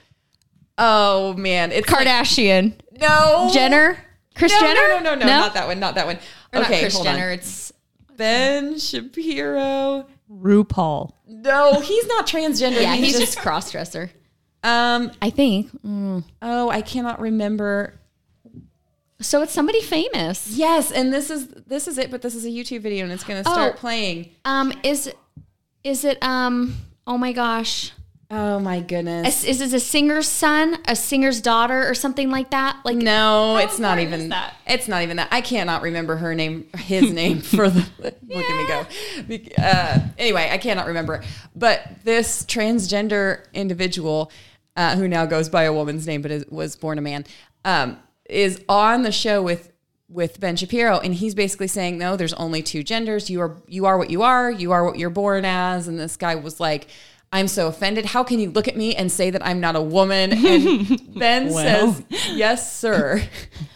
Oh 0.79 1.35
man, 1.35 1.73
it's 1.73 1.91
like- 1.91 2.07
Kardashian. 2.07 2.75
no 3.00 3.50
Jenner? 3.53 3.99
Kris 4.35 4.53
No, 4.53 4.61
Jenner? 4.61 4.81
no, 4.81 4.99
no, 5.00 5.15
no, 5.17 5.21
no, 5.21 5.27
not 5.27 5.55
that 5.55 5.67
one, 5.67 5.81
not 5.81 5.95
that 5.97 6.07
one. 6.07 6.19
Or 6.55 6.61
okay, 6.62 6.81
Kris 6.83 6.95
hold 6.95 7.05
Jenner. 7.07 7.27
on. 7.27 7.33
It's 7.33 7.73
Ben 8.17 8.79
Shapiro. 8.79 10.07
RuPaul. 10.31 11.13
No, 11.27 11.81
he's 11.81 12.07
not 12.07 12.27
transgender. 12.27 12.81
yeah, 12.81 12.95
he's 12.97 13.19
just 13.19 13.39
cross 13.39 13.71
dresser. 13.73 14.11
Um. 14.63 15.11
I 15.23 15.31
think. 15.31 15.71
Oh, 15.85 16.69
I 16.71 16.83
cannot 16.83 17.21
remember. 17.21 17.95
So 19.23 19.43
it's 19.43 19.53
somebody 19.53 19.83
famous. 19.83 20.49
Yes, 20.49 20.91
and 20.93 21.13
this 21.13 21.31
is 21.31 21.49
this 21.67 21.87
is 21.89 21.99
it, 21.99 22.11
but 22.11 22.23
this 22.23 22.35
is 22.35 22.45
a 22.45 22.49
YouTube 22.49 22.81
video, 22.83 23.05
and 23.05 23.13
it's 23.13 23.25
going 23.25 23.43
to 23.43 23.51
start 23.51 23.75
Oh. 23.77 23.79
playing. 23.79 24.31
Um, 24.45 24.73
is 24.83 25.13
is 25.85 26.05
it 26.05 26.23
um? 26.23 26.75
Oh 27.07 27.19
my 27.19 27.33
gosh, 27.33 27.93
Oh 28.33 28.61
my 28.61 28.79
goodness. 28.79 29.43
is, 29.43 29.61
is 29.61 29.73
it 29.73 29.77
a 29.77 29.81
singer's 29.81 30.29
son, 30.29 30.79
a 30.87 30.95
singer's 30.95 31.41
daughter, 31.41 31.89
or 31.89 31.95
something 31.95 32.31
like 32.31 32.51
that? 32.51 32.81
Like 32.85 32.97
no, 32.97 33.57
it's 33.57 33.81
not 33.81 33.99
even 33.99 34.29
that? 34.29 34.55
It's 34.69 34.87
not 34.87 35.03
even 35.03 35.17
that. 35.17 35.29
I 35.33 35.41
cannot 35.41 35.83
remember 35.83 36.15
her 36.17 36.33
name, 36.33 36.69
his 36.79 37.13
name 37.13 37.41
for 37.41 37.69
the. 37.69 37.85
Look 37.99 38.15
at 38.45 39.27
me 39.29 39.49
go. 39.49 39.63
Uh, 39.63 39.99
anyway, 40.17 40.49
I 40.53 40.59
cannot 40.59 40.87
remember. 40.87 41.25
But 41.57 42.05
this 42.05 42.45
transgender 42.45 43.47
individual, 43.53 44.31
uh, 44.77 44.95
who 44.95 45.09
now 45.09 45.27
goes 45.27 45.49
by 45.49 45.65
a 45.65 45.73
woman's 45.73 46.07
name 46.07 46.23
but 46.23 46.31
is, 46.31 46.47
was 46.47 46.77
born 46.77 46.99
a 46.99 47.03
man, 47.03 47.25
um, 47.65 47.99
is 48.29 48.63
on 48.69 49.03
the 49.03 49.13
show 49.13 49.43
with 49.43 49.73
with 50.09 50.39
Ben 50.39 50.55
Shapiro, 50.55 51.01
and 51.01 51.15
he's 51.15 51.35
basically 51.35 51.67
saying, 51.67 51.99
"No, 51.99 52.15
there's 52.15 52.35
only 52.35 52.63
two 52.63 52.85
genders. 52.85 53.29
You 53.29 53.41
are 53.41 53.57
you 53.67 53.87
are 53.87 53.99
what 53.99 54.09
you 54.11 54.23
are. 54.23 54.53
You 54.53 54.71
are 54.71 54.85
what 54.85 55.01
you're 55.01 55.11
born 55.11 55.45
as." 55.45 55.89
And 55.89 55.99
this 55.99 56.17
guy 56.17 56.37
was 56.37 56.61
like. 56.61 56.87
I'm 57.33 57.47
so 57.49 57.69
offended. 57.69 58.07
How 58.07 58.25
can 58.25 58.41
you 58.41 58.51
look 58.51 58.67
at 58.69 58.77
me 58.77 58.95
and 58.97 59.11
say 59.11 59.31
that 59.31 59.45
I'm 59.47 59.61
not 59.61 59.77
a 59.77 59.81
woman? 59.81 60.33
And 60.33 61.15
Ben 61.19 61.53
Well. 61.53 61.95
says, 61.95 62.05
Yes, 62.33 62.77
sir. 62.79 63.23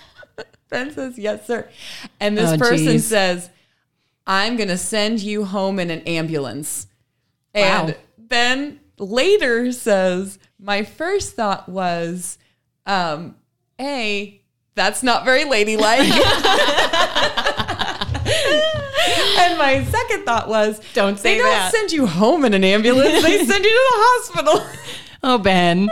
Ben 0.71 0.93
says, 0.93 1.17
Yes, 1.19 1.47
sir. 1.47 1.69
And 2.19 2.37
this 2.37 2.51
Oh, 2.53 2.59
person 2.59 2.87
geez. 2.87 3.07
says, 3.07 3.51
I'm 4.27 4.57
going 4.57 4.71
to 4.71 4.79
send 4.79 5.21
you 5.21 5.45
home 5.45 5.79
in 5.79 5.91
an 5.91 6.01
ambulance. 6.01 6.89
And 7.55 7.91
Wow. 7.91 7.95
Ben 8.19 8.81
later 8.99 9.71
says, 9.71 10.39
My 10.59 10.83
first 10.83 11.37
thought 11.37 11.69
was, 11.69 12.39
um, 12.87 13.37
A, 13.81 14.41
that's 14.75 15.05
not 15.05 15.25
very 15.25 15.45
ladylike. 15.45 16.01
and 19.39 19.59
my 19.59 19.85
second 19.85 20.25
thought 20.25 20.49
was, 20.49 20.81
Don't 20.95 21.19
say 21.19 21.35
they 21.35 21.39
don't 21.39 21.51
that. 21.51 21.73
send 21.73 21.93
you 21.93 22.07
home 22.07 22.45
in 22.45 22.55
an 22.55 22.65
ambulance. 22.65 23.23
They 23.23 23.39
send 23.45 23.65
you 23.65 23.71
to 23.71 23.93
the 23.93 23.97
hospital. 23.97 24.67
Oh, 25.23 25.39
Ben. 25.39 25.89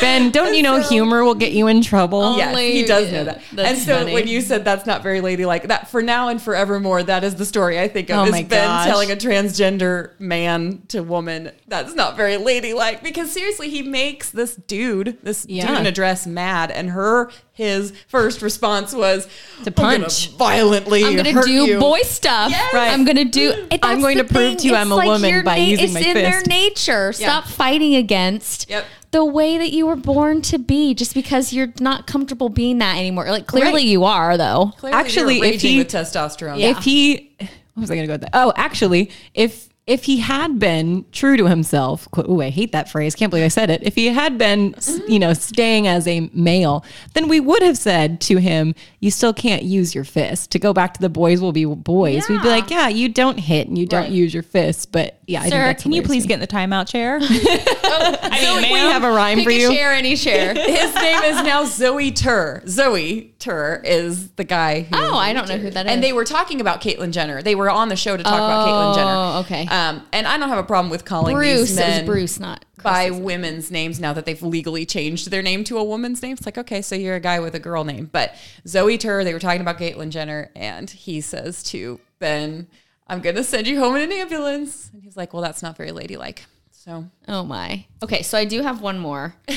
Ben, 0.00 0.30
don't 0.30 0.54
you 0.54 0.62
know 0.62 0.80
humor 0.80 1.24
will 1.24 1.34
get 1.34 1.52
you 1.52 1.66
in 1.68 1.82
trouble? 1.82 2.36
Yes, 2.36 2.58
he 2.58 2.84
does 2.84 3.10
know 3.12 3.24
that. 3.24 3.40
That's 3.52 3.68
and 3.70 3.78
so 3.78 3.98
funny. 3.98 4.12
when 4.12 4.26
you 4.28 4.40
said 4.40 4.64
that's 4.64 4.86
not 4.86 5.02
very 5.02 5.20
ladylike, 5.20 5.68
that 5.68 5.88
for 5.90 6.02
now 6.02 6.28
and 6.28 6.40
forevermore, 6.40 7.02
that 7.04 7.24
is 7.24 7.36
the 7.36 7.44
story 7.46 7.78
I 7.80 7.88
think 7.88 8.10
of. 8.10 8.18
Oh 8.18 8.24
is 8.24 8.30
my 8.32 8.42
Ben 8.42 8.66
gosh. 8.66 8.86
telling 8.86 9.10
a 9.10 9.16
transgender 9.16 10.18
man 10.20 10.82
to 10.88 11.02
woman 11.02 11.50
that's 11.66 11.94
not 11.94 12.16
very 12.16 12.36
ladylike 12.36 13.02
because 13.02 13.30
seriously, 13.32 13.68
he 13.70 13.82
makes 13.82 14.30
this 14.30 14.54
dude, 14.56 15.18
this 15.22 15.46
Yeah. 15.48 15.68
dude 15.68 15.78
in 15.80 15.86
a 15.86 15.92
dress, 15.92 16.26
mad, 16.26 16.70
and 16.70 16.90
her 16.90 17.30
his 17.52 17.92
first 18.06 18.40
response 18.40 18.94
was 18.94 19.26
To 19.64 19.72
"I'm 19.76 19.82
gonna 19.82 19.98
punch. 20.04 20.30
violently. 20.30 21.04
I'm 21.04 21.16
gonna 21.16 21.32
hurt 21.32 21.44
do 21.46 21.52
you." 21.52 21.78
boy 21.80 22.00
stuff. 22.02 22.50
Yes. 22.52 22.72
Right. 22.72 22.92
I'm 22.92 23.04
gonna 23.04 23.24
do. 23.24 23.66
I'm 23.82 24.00
going 24.00 24.18
to 24.18 24.24
prove 24.24 24.50
thing. 24.50 24.56
to 24.58 24.66
you 24.68 24.74
I'm 24.76 24.92
It's 24.92 25.02
a 25.02 25.06
woman 25.06 25.30
your 25.30 25.42
by 25.42 25.56
using 25.56 25.92
my 25.92 26.00
fist. 26.00 26.06
it's 26.08 26.14
my 26.14 26.20
in 26.20 26.30
their 26.30 26.42
nature. 26.46 27.12
Stop 27.12 27.46
fighting 27.48 27.96
against 27.96 28.70
Yep. 28.70 28.84
The 29.10 29.24
way 29.24 29.56
that 29.58 29.72
you 29.72 29.86
were 29.86 29.96
born 29.96 30.42
to 30.42 30.58
be, 30.58 30.94
just 30.94 31.14
because 31.14 31.52
you're 31.52 31.72
not 31.80 32.06
comfortable 32.06 32.48
being 32.48 32.78
that 32.78 32.96
anymore. 32.98 33.26
Like 33.30 33.46
clearly 33.46 33.72
Right. 33.72 33.84
you 33.86 34.04
are, 34.04 34.36
though. 34.36 34.72
Clearly 34.78 34.96
Actually, 34.98 35.36
if 35.36 35.42
raging 35.42 35.70
he- 35.72 35.78
with 35.78 35.88
testosterone. 35.88 36.60
If 36.60 36.78
he, 36.78 37.32
what 37.38 37.80
was 37.82 37.90
I 37.90 37.94
going 37.94 38.02
to 38.04 38.06
go 38.08 38.12
with 38.14 38.20
that? 38.22 38.30
Oh, 38.34 38.52
actually, 38.56 39.10
if 39.34 39.68
if 39.86 40.04
he 40.04 40.18
had 40.18 40.58
been 40.58 41.06
true 41.12 41.38
to 41.38 41.46
himself, 41.46 42.06
oh, 42.14 42.42
I 42.42 42.50
hate 42.50 42.72
that 42.72 42.90
phrase. 42.90 43.14
Can't 43.14 43.30
believe 43.30 43.46
I 43.46 43.48
said 43.48 43.70
it. 43.70 43.82
If 43.82 43.94
he 43.94 44.08
had 44.08 44.36
been, 44.36 44.74
s- 44.74 44.98
mm. 44.98 45.08
you 45.08 45.18
know, 45.18 45.32
staying 45.32 45.86
as 45.86 46.06
a 46.06 46.28
male, 46.34 46.84
then 47.14 47.26
we 47.26 47.40
would 47.40 47.62
have 47.62 47.78
said 47.78 48.20
to 48.22 48.36
him, 48.36 48.74
"You 49.00 49.10
still 49.10 49.32
can't 49.32 49.62
use 49.62 49.94
your 49.94 50.04
fist." 50.04 50.50
To 50.50 50.58
go 50.58 50.74
back 50.74 50.92
to 50.92 51.00
the 51.00 51.08
boys 51.08 51.40
will 51.40 51.52
be 51.52 51.64
boys. 51.64 52.28
We'd 52.28 52.42
be 52.42 52.48
like, 52.48 52.68
"Yeah, 52.70 52.88
you 52.88 53.08
don't 53.08 53.38
hit 53.38 53.66
and 53.68 53.78
you 53.78 53.86
don't 53.86 54.02
Right. 54.02 54.12
use 54.12 54.34
your 54.34 54.42
fist." 54.42 54.92
But 54.92 55.17
yeah, 55.28 55.42
I 55.42 55.50
think 55.50 55.78
can 55.80 55.92
you 55.92 56.02
please 56.02 56.24
me. 56.24 56.28
get 56.28 56.34
in 56.34 56.40
the 56.40 56.46
timeout 56.46 56.88
chair? 56.88 57.18
I 57.22 58.60
mean, 58.62 58.72
We 58.72 58.78
have 58.78 59.04
a 59.04 59.10
rhyme 59.10 59.38
Pick 59.38 59.44
for 59.44 59.50
a 59.50 59.54
you. 59.54 59.72
chair, 59.72 59.92
any 59.92 60.16
chair. 60.16 60.54
His 60.54 60.94
name 60.94 61.22
is 61.24 61.42
now 61.44 61.64
Zoe 61.64 62.10
Tur. 62.10 62.62
Zoe 62.66 63.34
Tur 63.38 63.82
is 63.84 64.30
the 64.32 64.44
guy 64.44 64.82
who. 64.82 64.96
Oh, 64.96 65.16
I 65.16 65.32
don't 65.32 65.48
know 65.48 65.58
who 65.58 65.70
that 65.70 65.86
is. 65.86 65.92
And 65.92 66.02
they 66.02 66.12
were 66.12 66.24
talking 66.24 66.60
about 66.60 66.80
Caitlyn 66.80 67.12
Jenner. 67.12 67.42
They 67.42 67.54
were 67.54 67.70
on 67.70 67.88
the 67.88 67.96
show 67.96 68.16
to 68.16 68.22
talk 68.22 68.32
about 68.32 68.66
Caitlyn 68.68 68.94
Jenner. 68.94 69.10
Oh, 69.10 69.40
okay. 69.40 69.66
Um, 69.66 70.02
and 70.12 70.26
I 70.26 70.38
don't 70.38 70.48
have 70.48 70.58
a 70.58 70.62
problem 70.64 70.90
with 70.90 71.04
calling 71.04 71.34
Bruce. 71.36 71.68
these 71.68 71.78
It 71.78 71.80
was 71.84 71.88
men 71.96 72.06
Bruce, 72.06 72.40
not 72.40 72.64
Chris, 72.78 72.82
by 72.84 73.02
isn't 73.04 73.20
it? 73.20 73.24
women's 73.24 73.70
names 73.70 74.00
now 74.00 74.12
that 74.14 74.24
they've 74.24 74.42
legally 74.42 74.86
changed 74.86 75.30
their 75.30 75.42
name 75.42 75.62
to 75.64 75.78
a 75.78 75.84
woman's 75.84 76.22
name. 76.22 76.32
It's 76.32 76.46
like, 76.46 76.58
okay, 76.58 76.80
so 76.82 76.94
you're 76.94 77.16
a 77.16 77.20
guy 77.20 77.38
with 77.40 77.54
a 77.54 77.60
girl 77.60 77.84
name. 77.84 78.08
But 78.10 78.34
Zoe 78.66 78.96
Tur, 78.98 79.24
they 79.24 79.32
were 79.34 79.40
talking 79.40 79.60
about 79.60 79.78
Caitlyn 79.78 80.10
Jenner, 80.10 80.50
and 80.56 80.88
he 80.88 81.20
says 81.20 81.62
to 81.64 82.00
Ben, 82.18 82.66
I'm 83.08 83.20
going 83.20 83.36
to 83.36 83.44
send 83.44 83.66
you 83.66 83.78
home 83.78 83.96
in 83.96 84.02
an 84.02 84.12
ambulance. 84.12 84.90
And 84.92 85.02
he's 85.02 85.16
like, 85.16 85.32
well, 85.32 85.42
that's 85.42 85.62
not 85.62 85.76
very 85.76 85.92
ladylike. 85.92 86.44
So 86.70 87.06
Oh 87.26 87.44
my. 87.44 87.86
Okay, 88.02 88.22
so 88.22 88.38
I 88.38 88.44
do 88.44 88.62
have 88.62 88.80
one 88.80 88.98
more. 88.98 89.34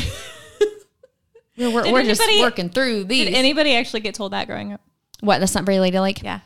we're 1.57 1.71
we're, 1.71 1.91
we're 1.91 2.03
just 2.03 2.21
working 2.39 2.69
through 2.69 3.05
these. 3.05 3.27
Did 3.27 3.35
anybody 3.35 3.75
actually 3.75 4.01
get 4.01 4.15
told 4.15 4.33
that 4.33 4.47
growing 4.47 4.73
up? 4.73 4.81
what? 5.21 5.39
That's 5.39 5.55
not 5.55 5.63
very 5.63 5.79
ladylike. 5.79 6.21
Yeah. 6.21 6.41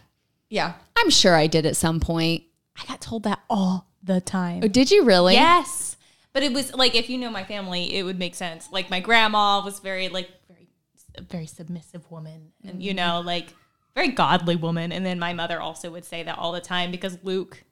yeah. 0.49 0.73
I'm 0.97 1.09
sure 1.09 1.35
I 1.35 1.47
did 1.47 1.65
at 1.65 1.75
some 1.75 1.99
point. 1.99 2.43
I 2.79 2.85
got 2.85 3.01
told 3.01 3.23
that 3.23 3.39
all 3.49 3.87
the 4.03 4.21
time. 4.21 4.61
Oh, 4.63 4.67
did 4.67 4.91
you 4.91 5.03
really? 5.03 5.33
Yes. 5.33 5.97
But 6.33 6.43
it 6.43 6.53
was 6.53 6.75
like 6.75 6.95
if 6.95 7.09
you 7.09 7.17
know 7.17 7.31
my 7.31 7.45
family, 7.45 7.95
it 7.95 8.03
would 8.03 8.19
make 8.19 8.35
sense. 8.35 8.69
Like 8.71 8.89
my 8.89 8.99
grandma 8.99 9.63
was 9.63 9.79
very 9.79 10.09
like 10.09 10.29
very 10.49 10.67
very 11.29 11.45
submissive 11.45 12.11
woman 12.11 12.51
and 12.65 12.83
you 12.83 12.91
mm-hmm. 12.91 12.97
know 12.97 13.21
like 13.21 13.53
very 13.95 14.09
godly 14.09 14.55
woman. 14.55 14.91
And 14.91 15.05
then 15.05 15.17
my 15.19 15.33
mother 15.33 15.59
also 15.59 15.89
would 15.91 16.05
say 16.05 16.23
that 16.23 16.37
all 16.37 16.51
the 16.51 16.61
time 16.61 16.91
because 16.91 17.17
Luke, 17.23 17.63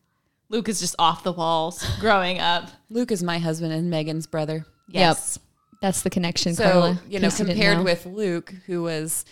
Luke 0.50 0.70
is 0.70 0.80
just 0.80 0.96
off 0.98 1.24
the 1.24 1.32
walls 1.34 1.86
growing 2.00 2.40
up. 2.40 2.70
Luke 2.90 3.12
is 3.12 3.22
my 3.22 3.40
husband 3.40 3.74
and 3.74 3.90
Megan's 3.90 4.26
brother. 4.28 4.66
Yes. 4.88 5.38
Yep. 5.38 5.44
That's 5.82 6.02
the 6.02 6.10
connection, 6.10 6.56
So 6.56 6.64
Carla. 6.64 7.02
you 7.10 7.20
know, 7.20 7.28
case 7.28 7.38
compared 7.38 7.80
know. 7.80 7.84
with 7.84 8.06
Luke, 8.06 8.54
who 8.68 8.84
was 8.84 9.26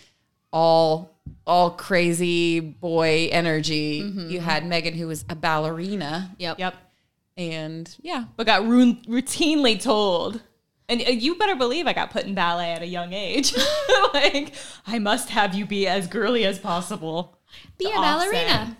all 0.52 1.10
all 1.46 1.70
crazy 1.70 2.60
boy 2.60 3.28
energy, 3.32 4.02
mm-hmm. 4.02 4.28
you 4.28 4.40
had 4.40 4.66
Megan, 4.66 4.92
who 4.92 5.06
was 5.06 5.24
a 5.30 5.36
ballerina, 5.36 6.34
Yep. 6.38 6.58
Yep. 6.58 6.74
and 7.38 7.96
yeah, 8.02 8.24
But 8.36 8.46
got 8.46 8.66
ru- 8.66 8.96
routinely 9.06 9.80
told. 9.80 10.42
And 10.92 11.00
uh, 11.00 11.10
you 11.10 11.36
better 11.36 11.56
believe 11.56 11.86
I 11.86 11.94
got 11.94 12.10
put 12.10 12.24
in 12.24 12.34
ballet 12.34 12.72
at 12.72 12.82
a 12.82 12.86
young 12.86 13.12
age. 13.14 13.54
like, 14.14 14.52
I 14.86 14.98
must 14.98 15.30
have 15.30 15.54
you 15.54 15.64
be 15.64 15.86
as 15.86 16.06
girly 16.06 16.44
as 16.44 16.58
possible. 16.58 17.38
Be 17.78 17.86
to 17.86 17.90
a 17.92 17.94
offset. 17.96 18.32
ballerina. 18.32 18.76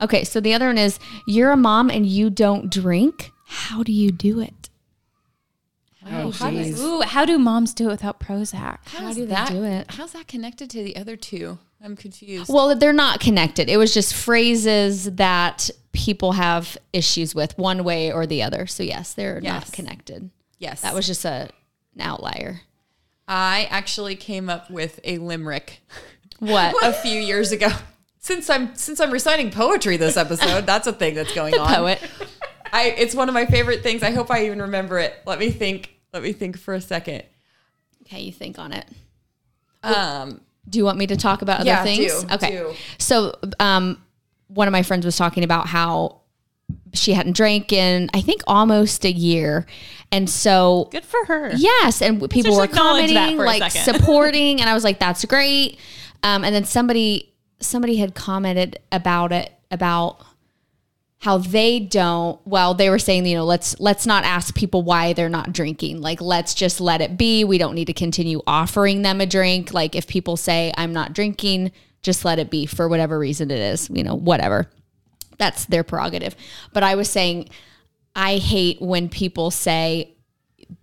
Okay, 0.00 0.24
so 0.24 0.40
the 0.40 0.54
other 0.54 0.66
one 0.66 0.78
is 0.78 0.98
you're 1.28 1.52
a 1.52 1.56
mom 1.56 1.88
and 1.88 2.04
you 2.04 2.30
don't 2.30 2.68
drink. 2.70 3.30
How 3.46 3.82
do 3.84 3.92
you 3.92 4.10
do 4.10 4.40
it? 4.40 4.70
Oh, 6.04 6.32
how 6.32 6.50
does, 6.50 6.82
Ooh, 6.82 7.02
how 7.02 7.24
do 7.24 7.38
moms 7.38 7.72
do 7.72 7.86
it 7.88 7.92
without 7.92 8.18
Prozac? 8.18 8.78
how 8.86 8.98
How 8.98 9.06
does 9.06 9.16
do 9.16 9.26
they 9.26 9.44
do 9.46 9.62
it? 9.62 9.86
How's 9.90 10.12
that 10.14 10.26
connected 10.26 10.68
to 10.70 10.82
the 10.82 10.96
other 10.96 11.14
two? 11.16 11.58
I'm 11.80 11.94
confused. 11.94 12.52
Well, 12.52 12.74
they're 12.74 12.92
not 12.92 13.20
connected. 13.20 13.68
It 13.68 13.76
was 13.76 13.94
just 13.94 14.12
phrases 14.14 15.14
that 15.14 15.70
people 15.92 16.32
have 16.32 16.76
issues 16.92 17.36
with 17.36 17.56
one 17.56 17.84
way 17.84 18.10
or 18.12 18.26
the 18.26 18.42
other. 18.42 18.66
So 18.66 18.82
yes, 18.82 19.14
they're 19.14 19.38
Yes. 19.40 19.66
not 19.66 19.72
connected. 19.72 20.30
Yes, 20.62 20.80
That 20.82 20.94
was 20.94 21.06
just 21.06 21.24
a 21.24 21.50
an 21.94 22.00
outlier. 22.00 22.62
I 23.28 23.66
actually 23.70 24.16
came 24.16 24.48
up 24.48 24.70
with 24.70 24.98
a 25.04 25.18
limerick 25.18 25.80
What? 26.38 26.74
a 26.82 26.92
few 26.92 27.20
years 27.20 27.52
ago. 27.52 27.68
Since 28.18 28.48
I'm 28.48 28.74
since 28.76 29.00
I'm 29.00 29.10
reciting 29.10 29.50
poetry 29.50 29.96
this 29.96 30.16
episode, 30.16 30.64
that's 30.64 30.86
a 30.86 30.92
thing 30.92 31.14
that's 31.14 31.34
going 31.34 31.54
on. 31.58 31.68
Poet. 31.74 32.00
I 32.72 32.84
it's 32.96 33.14
one 33.14 33.28
of 33.28 33.34
my 33.34 33.46
favorite 33.46 33.82
things. 33.82 34.02
I 34.02 34.10
hope 34.12 34.30
I 34.30 34.46
even 34.46 34.62
remember 34.62 34.98
it. 34.98 35.14
Let 35.26 35.38
me 35.38 35.50
think. 35.50 35.90
Let 36.12 36.22
me 36.22 36.32
think 36.32 36.58
for 36.58 36.72
a 36.74 36.80
second. 36.80 37.24
Okay, 38.06 38.20
you 38.22 38.32
think 38.32 38.58
on 38.58 38.72
it. 38.72 38.86
Um, 39.82 40.40
Do 40.68 40.78
you 40.78 40.84
want 40.84 40.98
me 40.98 41.06
to 41.08 41.16
talk 41.16 41.42
about 41.42 41.60
other 41.60 41.66
Yeah, 41.70 41.82
things? 41.82 42.22
do, 42.24 42.34
okay. 42.34 42.50
do. 42.50 42.74
So, 42.98 43.36
um, 43.58 44.00
one 44.48 44.68
of 44.68 44.72
my 44.72 44.82
friends 44.82 45.04
was 45.04 45.16
talking 45.16 45.42
about 45.44 45.66
how 45.66 46.21
she 46.92 47.12
hadn't 47.12 47.36
drank 47.36 47.72
in 47.72 48.10
I 48.14 48.20
think 48.20 48.42
almost 48.46 49.04
a 49.04 49.12
year, 49.12 49.66
and 50.10 50.28
so 50.28 50.88
Good 50.90 51.04
for 51.04 51.24
her. 51.26 51.52
Yes, 51.54 52.02
and 52.02 52.18
people 52.30 52.56
just 52.56 52.60
were 52.60 52.66
commenting, 52.68 53.36
like 53.36 53.70
supporting, 53.70 54.60
and 54.60 54.68
I 54.68 54.74
was 54.74 54.84
like, 54.84 54.98
"That's 54.98 55.24
great." 55.24 55.78
Um, 56.22 56.44
and 56.44 56.54
then 56.54 56.64
somebody 56.64 57.32
somebody 57.60 57.96
had 57.96 58.14
commented 58.14 58.78
about 58.90 59.32
it 59.32 59.52
about 59.70 60.24
how 61.18 61.38
they 61.38 61.78
don't. 61.78 62.40
Well, 62.44 62.74
they 62.74 62.90
were 62.90 62.98
saying, 62.98 63.26
you 63.26 63.36
know, 63.36 63.44
let's 63.44 63.78
let's 63.78 64.06
not 64.06 64.24
ask 64.24 64.54
people 64.54 64.82
why 64.82 65.12
they're 65.12 65.28
not 65.28 65.52
drinking. 65.52 66.00
Like, 66.00 66.20
let's 66.20 66.52
just 66.52 66.80
let 66.80 67.00
it 67.00 67.16
be. 67.16 67.44
We 67.44 67.58
don't 67.58 67.74
need 67.74 67.86
to 67.86 67.92
continue 67.92 68.42
offering 68.46 69.02
them 69.02 69.20
a 69.20 69.26
drink. 69.26 69.72
Like, 69.72 69.94
if 69.94 70.06
people 70.08 70.36
say 70.36 70.72
I'm 70.76 70.92
not 70.92 71.12
drinking, 71.12 71.70
just 72.02 72.24
let 72.24 72.40
it 72.40 72.50
be 72.50 72.66
for 72.66 72.88
whatever 72.88 73.18
reason 73.18 73.50
it 73.50 73.60
is. 73.60 73.88
You 73.88 74.02
know, 74.02 74.16
whatever. 74.16 74.68
That's 75.42 75.64
their 75.64 75.82
prerogative. 75.82 76.36
But 76.72 76.84
I 76.84 76.94
was 76.94 77.10
saying, 77.10 77.48
I 78.14 78.36
hate 78.38 78.80
when 78.80 79.08
people 79.08 79.50
say 79.50 80.14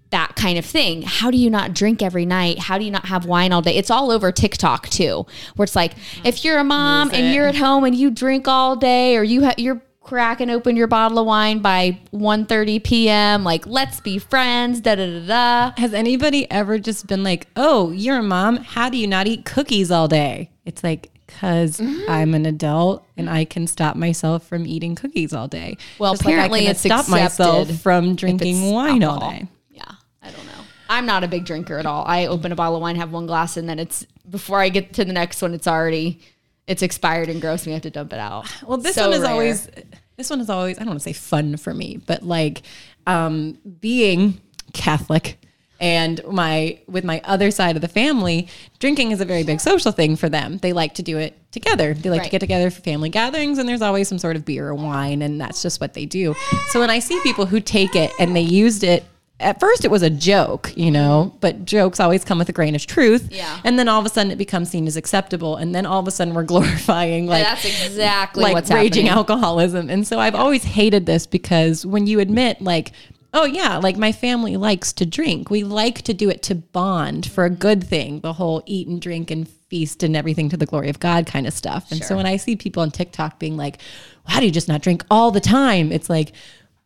that 0.10 0.36
kind 0.36 0.60
of 0.60 0.66
thing. 0.66 1.04
How 1.04 1.32
do 1.32 1.38
you 1.38 1.50
not 1.50 1.74
drink 1.74 2.02
every 2.02 2.26
night? 2.26 2.60
How 2.60 2.78
do 2.78 2.84
you 2.84 2.92
not 2.92 3.06
have 3.06 3.26
wine 3.26 3.54
all 3.54 3.62
day? 3.62 3.76
It's 3.76 3.90
all 3.90 4.12
over 4.12 4.34
TikTok 4.34 4.90
too, 4.90 5.26
where 5.56 5.64
it's 5.64 5.78
like 5.78 5.94
if 6.26 6.44
you're 6.44 6.60
a 6.60 6.64
mom 6.66 7.12
and 7.14 7.34
you're 7.34 7.48
at 7.48 7.56
home 7.56 7.86
and 7.86 7.96
you 7.96 8.12
drink 8.12 8.50
all 8.50 8.76
day, 8.76 9.16
or 9.16 9.24
you 9.24 9.46
ha- 9.46 9.56
you're 9.58 9.82
cracking 10.02 10.50
open 10.50 10.76
your 10.76 10.88
bottle 10.88 11.20
of 11.20 11.26
wine 11.26 11.60
by 11.60 11.98
1.30 12.12 12.84
p.m. 12.84 13.46
Like 13.46 13.66
let's 13.66 14.02
be 14.02 14.18
friends. 14.18 14.82
Da 14.82 14.96
da 14.96 15.06
da 15.06 15.28
da. 15.28 15.74
Has 15.78 15.94
anybody 15.94 16.52
ever 16.52 16.80
just 16.80 17.08
been 17.08 17.24
like, 17.24 17.48
"Oh, 17.56 17.92
you're 17.92 18.18
a 18.18 18.24
mom. 18.24 18.58
How 18.58 18.90
do 18.90 18.98
you 18.98 19.08
not 19.08 19.26
eat 19.26 19.46
cookies 19.46 19.90
all 19.90 20.10
day?" 20.10 20.52
It's 20.66 20.84
like 20.84 21.09
because 21.30 21.80
Mm-hmm. 21.80 22.10
I'm 22.12 22.34
an 22.34 22.46
adult 22.46 23.06
and 23.16 23.30
I 23.30 23.46
can 23.46 23.68
stop 23.68 23.96
myself 23.96 24.46
from 24.48 24.66
eating 24.66 24.96
cookies 24.96 25.34
all 25.34 25.48
day. 25.48 25.78
Well, 26.00 26.14
Just 26.14 26.26
like 26.26 26.34
I 26.34 26.38
apparently 26.38 26.66
can 26.66 26.76
stop 26.76 27.08
myself 27.10 27.70
from 27.82 28.16
drinking 28.16 28.72
wine 28.72 29.04
all 29.04 29.20
day. 29.30 29.48
Yeah, 29.70 29.84
I 30.22 30.32
don't 30.32 30.46
know. 30.46 30.52
I'm 30.90 31.06
not 31.06 31.24
a 31.24 31.28
big 31.28 31.46
drinker 31.46 31.78
at 31.78 31.86
all. 31.86 32.04
I 32.08 32.26
open 32.26 32.52
a 32.52 32.56
bottle 32.56 32.76
of 32.78 32.82
wine, 32.82 32.96
have 32.96 33.12
one 33.12 33.28
glass, 33.28 33.58
and 33.58 33.70
then 33.70 33.78
it's 33.80 34.06
before 34.30 34.60
I 34.60 34.70
get 34.70 34.94
to 34.94 35.06
the 35.06 35.14
next 35.14 35.42
one, 35.42 35.54
it's 35.54 35.68
already 35.68 36.20
it's 36.68 36.82
expired 36.82 37.30
and 37.30 37.40
gross. 37.42 37.62
And 37.64 37.68
we 37.68 37.74
have 37.74 37.82
to 37.84 37.90
dump 37.92 38.12
it 38.14 38.20
out. 38.20 38.48
Well, 38.68 38.78
this 38.78 38.96
So 38.96 39.08
one 39.10 39.14
is 39.18 39.22
rare. 39.22 39.32
always 39.32 39.70
this 40.18 40.30
one 40.30 40.42
is 40.42 40.50
always 40.50 40.78
I 40.78 40.82
don't 40.82 40.90
want 40.90 41.00
to 41.00 41.04
say 41.04 41.14
fun 41.14 41.58
for 41.58 41.74
me, 41.74 41.98
but 42.06 42.24
like 42.24 42.64
um, 43.08 43.58
being 43.80 44.42
Catholic 44.74 45.40
and 45.80 46.22
my 46.30 46.80
with 46.88 47.04
my 47.04 47.22
other 47.24 47.52
side 47.52 47.76
of 47.76 47.82
the 47.82 47.88
family, 47.88 48.48
drinking 48.80 49.12
is 49.12 49.22
a 49.22 49.26
very 49.26 49.44
big 49.44 49.62
social 49.62 49.92
thing 49.92 50.16
for 50.16 50.28
them. 50.30 50.58
They 50.58 50.74
like 50.74 50.94
to 50.96 51.04
do 51.04 51.18
it 51.18 51.38
together. 51.52 51.94
They 51.94 52.10
like 52.10 52.24
to 52.24 52.30
get 52.30 52.40
together 52.40 52.70
for 52.70 52.82
family 52.82 53.10
gatherings, 53.10 53.58
and 53.58 53.68
there's 53.68 53.82
always 53.82 54.08
some 54.08 54.20
sort 54.20 54.36
of 54.36 54.46
beer 54.46 54.68
or 54.68 54.76
wine, 54.76 55.22
and 55.22 55.40
that's 55.40 55.62
just 55.62 55.80
what 55.80 55.94
they 55.94 56.06
do. 56.06 56.36
So 56.70 56.80
when 56.80 56.90
I 56.90 57.00
see 57.00 57.20
people 57.24 57.46
who 57.46 57.60
take 57.60 57.96
it 57.96 58.12
and 58.20 58.36
they 58.36 58.42
used 58.42 58.84
it. 58.84 59.06
At 59.42 59.58
first, 59.62 59.86
it 59.86 59.88
was 59.90 60.02
a 60.02 60.10
joke, 60.10 60.74
you 60.76 60.92
know, 60.92 61.34
but 61.40 61.64
jokes 61.64 62.02
always 62.02 62.26
come 62.26 62.40
with 62.40 62.50
a 62.50 62.52
grain 62.52 62.76
of 62.76 62.86
truth. 62.86 63.30
Yeah. 63.32 63.62
And 63.64 63.80
then 63.80 63.88
all 63.88 63.98
of 63.98 64.06
a 64.06 64.10
sudden, 64.10 64.34
it 64.34 64.38
becomes 64.38 64.70
seen 64.70 64.86
as 64.86 64.98
acceptable. 64.98 65.56
And 65.56 65.74
then 65.74 65.86
all 65.86 66.02
of 66.02 66.08
a 66.10 66.12
sudden, 66.12 66.34
we're 66.34 66.44
glorifying 66.56 67.26
like 67.26 67.46
that's 67.46 67.64
exactly 67.64 68.44
like 68.44 68.54
what's 68.54 68.70
raging 68.70 69.06
happening. 69.06 69.18
alcoholism. 69.38 69.90
And 69.90 70.06
so 70.06 70.20
I've 70.20 70.36
always 70.36 70.66
hated 70.66 71.06
this 71.06 71.26
because 71.26 71.86
when 71.86 72.06
you 72.06 72.20
admit 72.20 72.62
like, 72.62 72.92
oh 73.34 73.46
yeah, 73.46 73.78
like 73.78 73.98
my 73.98 74.12
family 74.12 74.58
likes 74.58 74.94
to 74.94 75.06
drink. 75.06 75.50
We 75.50 75.64
like 75.64 76.02
to 76.04 76.14
do 76.14 76.30
it 76.30 76.42
to 76.44 76.56
bond 76.56 77.30
for 77.30 77.46
a 77.46 77.50
good 77.50 77.84
thing, 77.84 78.22
the 78.22 78.34
whole 78.34 78.64
eat 78.66 78.88
and 78.88 79.02
drink 79.02 79.32
and 79.32 79.48
feast 79.48 80.02
and 80.04 80.16
everything 80.16 80.50
to 80.50 80.58
the 80.58 80.66
glory 80.66 80.90
of 80.90 81.00
God 81.00 81.28
kind 81.28 81.46
of 81.46 81.54
stuff. 81.54 81.92
And 81.92 82.04
so 82.04 82.16
when 82.16 82.26
I 82.26 82.38
see 82.38 82.56
people 82.56 82.82
on 82.82 82.92
TikTok 82.92 83.38
being 83.40 83.56
like, 83.56 83.80
well, 84.26 84.34
how 84.34 84.40
do 84.40 84.48
you 84.48 84.52
just 84.52 84.68
not 84.68 84.82
drink 84.82 85.04
all 85.12 85.32
the 85.32 85.40
time? 85.40 85.92
It's 85.92 86.10
like, 86.10 86.32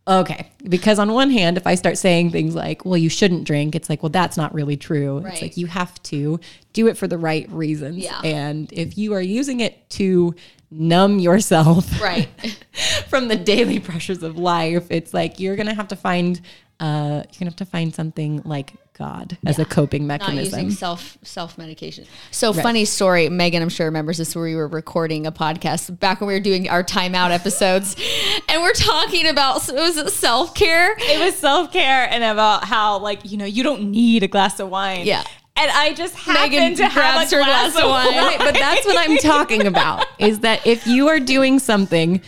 okay. 0.07 0.49
Because 0.67 0.99
on 0.99 1.11
one 1.13 1.29
hand, 1.29 1.57
if 1.57 1.67
I 1.67 1.75
start 1.75 1.97
saying 1.97 2.31
things 2.31 2.55
like, 2.55 2.85
well, 2.85 2.97
you 2.97 3.09
shouldn't 3.09 3.45
drink, 3.45 3.75
it's 3.75 3.89
like, 3.89 4.03
well, 4.03 4.09
that's 4.09 4.37
not 4.37 4.53
really 4.53 4.77
true. 4.77 5.23
It's 5.25 5.41
like 5.41 5.57
you 5.57 5.67
have 5.67 6.01
to 6.03 6.39
do 6.73 6.87
it 6.87 6.97
for 6.97 7.07
the 7.07 7.17
right 7.17 7.49
reasons. 7.51 7.97
Yeah. 7.97 8.19
And 8.23 8.71
if 8.73 8.97
you 8.97 9.13
are 9.13 9.21
using 9.21 9.59
it 9.59 9.89
to 9.91 10.35
numb 10.71 11.19
yourself 11.19 12.01
Right. 12.01 12.27
from 13.07 13.27
the 13.27 13.35
daily 13.35 13.79
pressures 13.79 14.23
of 14.23 14.37
life, 14.37 14.87
it's 14.89 15.13
like 15.13 15.39
you're 15.39 15.55
gonna 15.55 15.75
have 15.75 15.89
to 15.89 15.95
find 15.95 16.41
uh 16.79 17.21
you're 17.29 17.39
gonna 17.39 17.51
have 17.51 17.55
to 17.57 17.65
find 17.65 17.93
something 17.93 18.41
like 18.43 18.73
God 18.93 19.38
as 19.45 19.60
a 19.60 19.65
coping 19.65 20.08
mechanism. 20.08 20.51
Not 20.51 20.62
using 20.63 20.71
self 20.71 21.17
self 21.23 21.58
medication. 21.58 22.06
So 22.32 22.53
funny 22.53 22.86
story. 22.86 23.29
Megan, 23.29 23.62
I'm 23.62 23.69
sure 23.69 23.88
remembers 23.88 24.17
this 24.17 24.36
where 24.36 24.43
we 24.43 24.56
were 24.56 24.67
recording 24.67 25.25
a 25.25 25.32
podcast 25.32 25.99
back 25.99 26.21
when 26.21 26.27
we 26.27 26.34
were 26.34 26.39
doing 26.39 26.69
our 26.69 26.84
timeout 26.84 27.32
episodes, 27.32 27.95
and 28.49 28.62
we're 28.62 28.73
talking 28.73 29.27
about 29.27 29.56
was 29.56 29.97
it 29.97 30.03
was 30.06 30.13
self 30.13 30.53
care? 30.56 30.95
It 30.97 31.19
was 31.19 31.36
self 31.36 31.71
care 31.71 32.08
and 32.10 32.23
about 32.23 32.65
how, 32.65 32.99
like, 32.99 33.29
you 33.29 33.38
know, 33.38 33.45
you 33.45 33.63
don't 33.63 33.91
need 33.91 34.23
a 34.23 34.27
glass 34.27 34.60
of 34.60 34.69
wine. 34.69 35.06
Yeah. 35.06 35.23
And 35.56 35.71
I 35.71 35.93
just 35.93 36.15
happened 36.15 36.51
Megan 36.51 36.75
to 36.77 36.88
have 36.88 37.32
a 37.32 37.36
her 37.36 37.43
glass, 37.43 37.73
glass 37.73 37.77
of 37.77 37.84
of 37.84 37.89
wine. 37.91 38.15
wine. 38.15 38.38
but 38.39 38.53
that's 38.56 38.86
what 38.86 38.97
I'm 38.97 39.17
talking 39.17 39.67
about 39.67 40.06
is 40.17 40.39
that 40.39 40.65
if 40.65 40.88
you 40.88 41.10
are 41.10 41.19
doing 41.19 41.60
something 41.60 42.21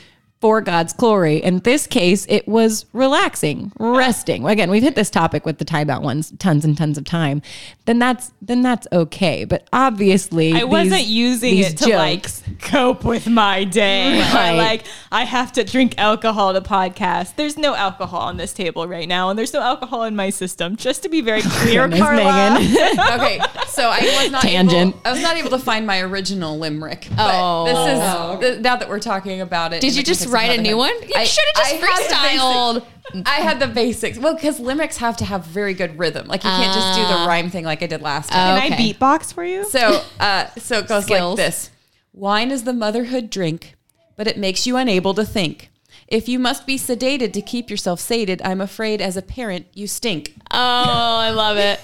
for 0.45 0.61
God's 0.61 0.93
glory, 0.93 1.37
in 1.37 1.57
this 1.61 1.87
case, 1.87 2.27
it 2.29 2.47
was 2.47 2.85
relaxing, 2.93 3.71
resting. 3.79 4.45
Again, 4.45 4.69
we've 4.69 4.83
hit 4.83 4.93
this 4.93 5.09
topic 5.09 5.43
with 5.43 5.57
the 5.57 5.65
timeout 5.65 6.03
ones 6.03 6.31
tons 6.37 6.63
and 6.63 6.77
tons 6.77 6.99
of 6.99 7.03
time. 7.03 7.41
Then 7.85 7.97
that's 7.97 8.31
then 8.43 8.61
that's 8.61 8.85
okay. 8.91 9.45
But 9.45 9.67
obviously, 9.73 10.53
I 10.53 10.63
wasn't 10.63 11.05
using 11.05 11.55
these 11.55 11.73
it 11.73 11.77
to 11.77 11.95
like 11.95 12.27
cope 12.59 13.03
with 13.03 13.27
my 13.27 13.63
day. 13.63 14.19
Right. 14.19 14.53
Or 14.53 14.57
like 14.57 14.83
I 15.11 15.23
have 15.23 15.51
to 15.53 15.63
drink 15.63 15.95
alcohol 15.97 16.53
to 16.53 16.61
podcast. 16.61 17.37
There's 17.37 17.57
no 17.57 17.73
alcohol 17.73 18.21
on 18.21 18.37
this 18.37 18.53
table 18.53 18.87
right 18.87 19.07
now, 19.07 19.31
and 19.31 19.39
there's 19.39 19.51
no 19.51 19.61
alcohol 19.61 20.03
in 20.03 20.15
my 20.15 20.29
system. 20.29 20.75
Just 20.75 21.01
to 21.01 21.09
be 21.09 21.21
very 21.21 21.41
clear, 21.43 21.87
Goodness, 21.87 22.01
Carla. 22.01 22.59
Megan. 22.59 22.99
okay, 23.19 23.39
so 23.65 23.89
I 23.89 24.21
was 24.21 24.31
not 24.31 24.43
Tangent. 24.43 24.93
Able, 24.93 25.01
I 25.05 25.11
was 25.11 25.23
not 25.23 25.37
able 25.37 25.49
to 25.49 25.59
find 25.59 25.87
my 25.87 26.01
original 26.01 26.59
limerick. 26.59 27.07
But 27.09 27.33
Oh. 27.33 27.65
this 27.65 27.95
is 27.95 27.99
oh. 28.03 28.37
th- 28.39 28.59
now 28.59 28.75
that 28.75 28.87
we're 28.87 28.99
talking 28.99 29.41
about 29.41 29.73
it. 29.73 29.81
Did 29.81 29.95
you 29.95 30.03
just 30.03 30.19
context 30.19 30.27
of 30.27 30.34
write 30.35 30.59
a 30.59 30.61
new 30.61 30.77
one? 30.77 30.93
You 31.01 31.25
should 31.25 31.43
have 31.55 31.55
just 31.55 31.75
I 31.75 31.77
freestyled. 32.37 32.85
I 33.25 33.35
had 33.41 33.59
the 33.59 33.67
basics. 33.67 34.17
Well, 34.17 34.35
because 34.35 34.59
limericks 34.59 34.97
have 34.97 35.17
to 35.17 35.25
have 35.25 35.45
very 35.45 35.73
good 35.73 35.97
rhythm. 35.97 36.27
Like 36.27 36.43
you 36.43 36.49
can't 36.49 36.73
just 36.73 36.95
do 36.99 37.05
the 37.07 37.27
rhyme 37.27 37.49
thing 37.49 37.63
like 37.65 37.81
I 37.83 37.87
did 37.87 38.01
last 38.01 38.31
time. 38.31 38.59
Can 38.61 38.73
Okay. 38.73 38.83
I 38.89 38.93
beatbox 38.93 39.33
for 39.33 39.43
you? 39.43 39.65
So, 39.65 40.03
uh, 40.19 40.47
so 40.57 40.79
it 40.79 40.87
goes 40.87 41.03
Skills. 41.05 41.37
like 41.37 41.45
this: 41.47 41.69
Wine 42.13 42.51
is 42.51 42.63
the 42.63 42.73
motherhood 42.73 43.29
drink, 43.29 43.75
but 44.15 44.27
it 44.27 44.37
makes 44.37 44.65
you 44.67 44.75
unable 44.77 45.13
to 45.13 45.25
think. 45.25 45.69
If 46.07 46.27
you 46.29 46.37
must 46.39 46.67
be 46.67 46.77
sedated 46.77 47.33
to 47.33 47.41
keep 47.41 47.69
yourself 47.69 47.99
sated, 47.99 48.41
I'm 48.43 48.61
afraid 48.61 49.01
as 49.01 49.17
a 49.17 49.21
parent 49.23 49.65
you 49.73 49.87
stink. 49.87 50.33
Oh, 50.51 50.57
I 50.57 51.29
love 51.31 51.57
it. 51.57 51.79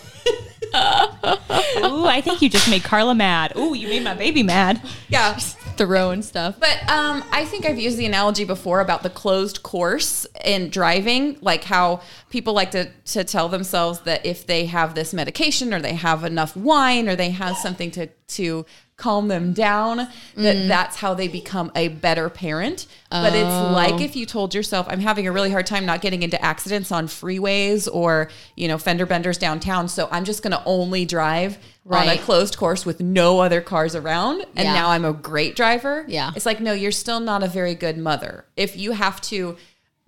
Ooh, 1.84 2.06
I 2.06 2.22
think 2.22 2.42
you 2.42 2.50
just 2.50 2.70
made 2.70 2.84
Carla 2.84 3.16
mad. 3.16 3.54
Ooh, 3.58 3.74
you 3.74 3.88
made 3.88 4.04
my 4.04 4.14
baby 4.14 4.44
mad. 4.44 4.82
Yeah, 5.10 5.34
the 5.34 5.61
row 5.88 6.12
and 6.12 6.24
stuff. 6.24 6.60
But 6.60 6.89
um, 6.89 7.24
I 7.32 7.46
think 7.46 7.65
I've 7.65 7.80
used 7.80 7.98
the 7.98 8.06
analogy 8.06 8.46
before 8.46 8.80
about 8.82 9.04
the 9.04 9.10
closed 9.10 9.63
course 9.63 10.26
in 10.44 10.70
driving, 10.70 11.38
like 11.41 11.63
how 11.63 12.02
people 12.30 12.54
like 12.54 12.72
to, 12.72 12.89
to 13.06 13.24
tell 13.24 13.50
themselves 13.50 14.02
that 14.02 14.26
if 14.26 14.46
they 14.46 14.65
have 14.65 14.96
this 14.96 15.13
medication 15.13 15.74
or 15.74 15.80
they 15.80 15.94
have 15.94 16.24
enough 16.24 16.56
wine 16.56 17.08
or 17.08 17.15
they 17.15 17.32
have 17.32 17.58
something 17.58 17.91
to, 17.91 18.08
to 18.28 18.65
calm 19.02 19.28
them 19.28 19.52
down, 19.52 19.98
that 19.98 20.56
mm. 20.56 20.68
that's 20.68 20.98
how 20.98 21.16
they 21.16 21.28
become 21.28 21.72
a 21.76 21.88
better 21.88 22.30
parent. 22.30 22.86
But 23.10 23.34
it's 23.34 23.44
oh. 23.44 23.72
like 23.74 24.00
if 24.00 24.16
you 24.16 24.26
told 24.26 24.54
yourself, 24.54 24.86
I'm 24.90 25.00
having 25.02 25.28
a 25.28 25.32
really 25.32 25.50
hard 25.52 25.66
time 25.66 25.86
not 25.86 26.02
getting 26.02 26.24
into 26.24 26.42
accidents 26.42 26.92
on 26.92 27.08
freeways 27.08 27.90
or, 27.92 28.30
you 28.56 28.68
know, 28.68 28.78
fender 28.78 29.06
benders 29.06 29.38
downtown. 29.38 29.90
So 29.90 30.08
I'm 30.12 30.24
just 30.24 30.44
going 30.44 30.52
to 30.52 30.64
only 30.66 31.06
drive 31.06 31.58
on 31.90 32.08
a 32.08 32.18
closed 32.18 32.58
course 32.58 32.86
with 32.86 33.02
no 33.02 33.42
other 33.42 33.60
cars 33.60 33.96
around. 33.96 34.42
And 34.56 34.66
Yeah. 34.66 34.74
now 34.74 34.90
I'm 34.92 35.04
a 35.04 35.14
great 35.14 35.56
driver. 35.56 36.06
Yeah. 36.08 36.32
It's 36.36 36.46
like, 36.46 36.62
no, 36.62 36.72
you're 36.72 36.92
still 36.92 37.20
not 37.20 37.44
a 37.44 37.48
very 37.48 37.76
good 37.76 37.98
mother. 37.98 38.46
If 38.56 38.78
you 38.78 38.92
have 38.92 39.20
to 39.22 39.58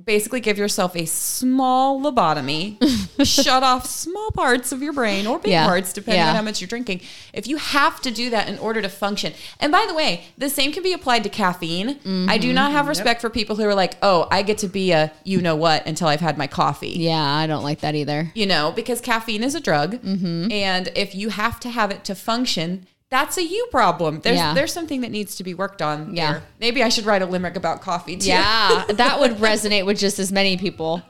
basically 0.05 0.39
give 0.41 0.57
yourself 0.57 0.95
a 0.95 1.05
small 1.05 2.01
lobotomy, 2.01 2.77
shut 3.25 3.63
off 3.63 3.85
small 3.85 4.31
parts 4.31 4.71
of 4.71 4.81
your 4.81 4.93
brain 4.93 5.25
or 5.27 5.39
big 5.39 5.51
Yeah. 5.51 5.65
parts, 5.65 5.93
depending 5.93 6.19
Yeah. 6.21 6.29
on 6.29 6.35
how 6.35 6.41
much 6.41 6.61
you're 6.61 6.67
drinking. 6.67 7.01
If 7.33 7.47
you 7.47 7.57
have 7.57 8.01
to 8.01 8.11
do 8.11 8.29
that 8.31 8.47
in 8.49 8.57
order 8.59 8.81
to 8.81 8.89
function, 8.89 9.33
and 9.59 9.71
by 9.71 9.85
the 9.87 9.93
way, 9.93 10.25
the 10.37 10.49
same 10.49 10.71
can 10.71 10.83
be 10.83 10.93
applied 10.93 11.23
to 11.23 11.29
caffeine. 11.29 11.99
I 12.29 12.37
do 12.37 12.51
not 12.53 12.71
have 12.71 12.87
respect 12.87 13.21
for 13.21 13.29
people 13.29 13.55
who 13.55 13.63
are 13.63 13.75
like, 13.75 13.97
oh, 14.01 14.27
I 14.31 14.41
get 14.41 14.57
to 14.59 14.67
be 14.67 14.91
a 14.91 15.11
you 15.23 15.41
know 15.41 15.55
what 15.55 15.85
until 15.85 16.07
I've 16.07 16.21
had 16.21 16.37
my 16.37 16.47
coffee 16.47 16.89
Yeah, 16.97 17.21
I 17.23 17.47
don't 17.47 17.63
like 17.63 17.79
that 17.81 17.95
either. 17.95 18.31
you 18.35 18.45
know, 18.45 18.71
because 18.75 18.99
caffeine 19.01 19.43
is 19.43 19.55
a 19.55 19.59
drug, 19.59 19.93
Mm-hmm. 20.01 20.51
and 20.51 20.89
if 20.95 21.15
you 21.15 21.29
have 21.29 21.59
to 21.61 21.69
have 21.69 21.91
it 21.91 22.03
to 22.05 22.15
function, 22.15 22.87
that's 23.13 23.37
a 23.37 23.43
you 23.43 23.67
problem. 23.71 24.19
There's 24.21 24.37
Yeah. 24.37 24.53
there's 24.53 24.73
something 24.73 25.01
that 25.01 25.11
needs 25.11 25.35
to 25.35 25.43
be 25.43 25.53
worked 25.53 25.81
on. 25.81 26.15
Yeah. 26.15 26.31
there. 26.33 26.43
maybe 26.59 26.83
I 26.83 26.89
should 26.89 27.05
write 27.05 27.21
a 27.21 27.25
limerick 27.25 27.55
about 27.55 27.81
coffee 27.81 28.17
too. 28.17 28.27
Yeah, 28.29 28.85
that 28.89 29.19
would 29.19 29.33
resonate 29.37 29.85
with 29.85 29.99
just 29.99 30.19
as 30.19 30.31
many 30.31 30.57
people. 30.57 31.01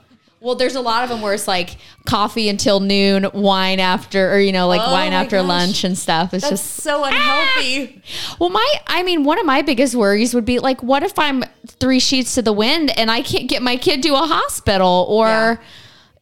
Well, 0.41 0.55
there's 0.55 0.75
a 0.75 0.81
lot 0.81 1.03
of 1.05 1.09
them 1.09 1.21
where 1.21 1.33
it's 1.33 1.47
like 1.47 1.77
coffee 2.05 2.49
until 2.49 2.81
noon, 2.81 3.27
wine 3.33 3.79
after, 3.79 4.29
or 4.33 4.39
you 4.39 4.51
know, 4.51 4.67
like 4.67 4.81
Oh 4.83 4.91
wine 4.91 5.13
after 5.13 5.37
gosh. 5.37 5.47
lunch 5.47 5.83
and 5.85 5.97
stuff. 5.97 6.33
It's 6.33 6.43
that's 6.49 6.61
just 6.61 6.83
so 6.83 7.01
ah! 7.05 7.07
unhealthy. 7.07 8.03
well, 8.39 8.49
my, 8.49 8.73
I 8.87 9.03
mean, 9.03 9.23
one 9.23 9.39
of 9.39 9.45
my 9.45 9.61
biggest 9.61 9.95
worries 9.95 10.33
would 10.35 10.43
be 10.43 10.59
like, 10.59 10.83
what 10.83 11.01
if 11.01 11.17
I'm 11.17 11.45
three 11.67 11.99
sheets 12.01 12.35
to 12.35 12.41
the 12.41 12.51
wind 12.51 12.91
and 12.99 13.09
I 13.09 13.21
can't 13.21 13.47
get 13.47 13.61
my 13.61 13.77
kid 13.77 14.03
to 14.03 14.15
a 14.15 14.27
hospital, 14.27 15.05
or, 15.07 15.27
Yeah. 15.27 15.55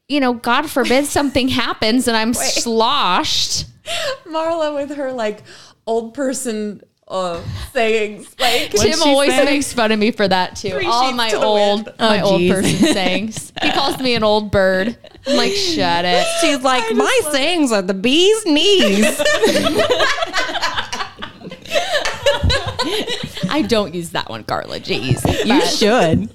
you 0.07 0.19
know, 0.19 0.33
God 0.33 0.69
forbid 0.69 1.07
something 1.07 1.47
happens 1.47 2.07
and 2.07 2.15
I'm 2.15 2.33
sloshed. 2.35 3.65
Marla 4.27 4.75
with 4.75 4.95
her 4.97 5.11
like 5.11 5.41
old 5.87 6.13
person 6.13 6.81
uh, 7.07 7.41
sayings, 7.73 8.33
like 8.39 8.71
Tim 8.71 9.01
always 9.03 9.31
say? 9.31 9.43
makes 9.43 9.73
fun 9.73 9.91
of 9.91 9.99
me 9.99 10.11
for 10.11 10.27
that 10.27 10.55
too. 10.55 10.69
Three 10.69 10.85
All 10.85 11.11
my 11.11 11.29
to 11.29 11.37
old, 11.41 11.85
wind. 11.85 11.95
my 11.99 12.21
Oh, 12.21 12.31
old 12.33 12.49
person 12.49 12.93
sayings. 12.93 13.51
He 13.61 13.71
calls 13.71 13.99
me 13.99 14.15
an 14.15 14.23
old 14.23 14.49
bird. 14.51 14.97
I'm 15.27 15.35
like, 15.37 15.51
shut 15.51 16.05
it. 16.05 16.25
She's 16.41 16.61
like, 16.61 16.95
my 16.95 17.19
sayings 17.31 17.71
are 17.73 17.81
the 17.81 17.93
bee's 17.93 18.45
knees. 18.45 19.05
I 23.49 23.63
don't 23.67 23.93
use 23.93 24.11
that 24.11 24.29
one, 24.29 24.43
Carla. 24.43 24.79
Jeez. 24.79 25.21
you 25.45 25.61
should. 25.65 26.33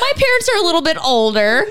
My 0.00 0.12
parents 0.16 0.48
are 0.48 0.58
a 0.58 0.62
little 0.64 0.82
bit 0.82 0.96
older. 1.04 1.64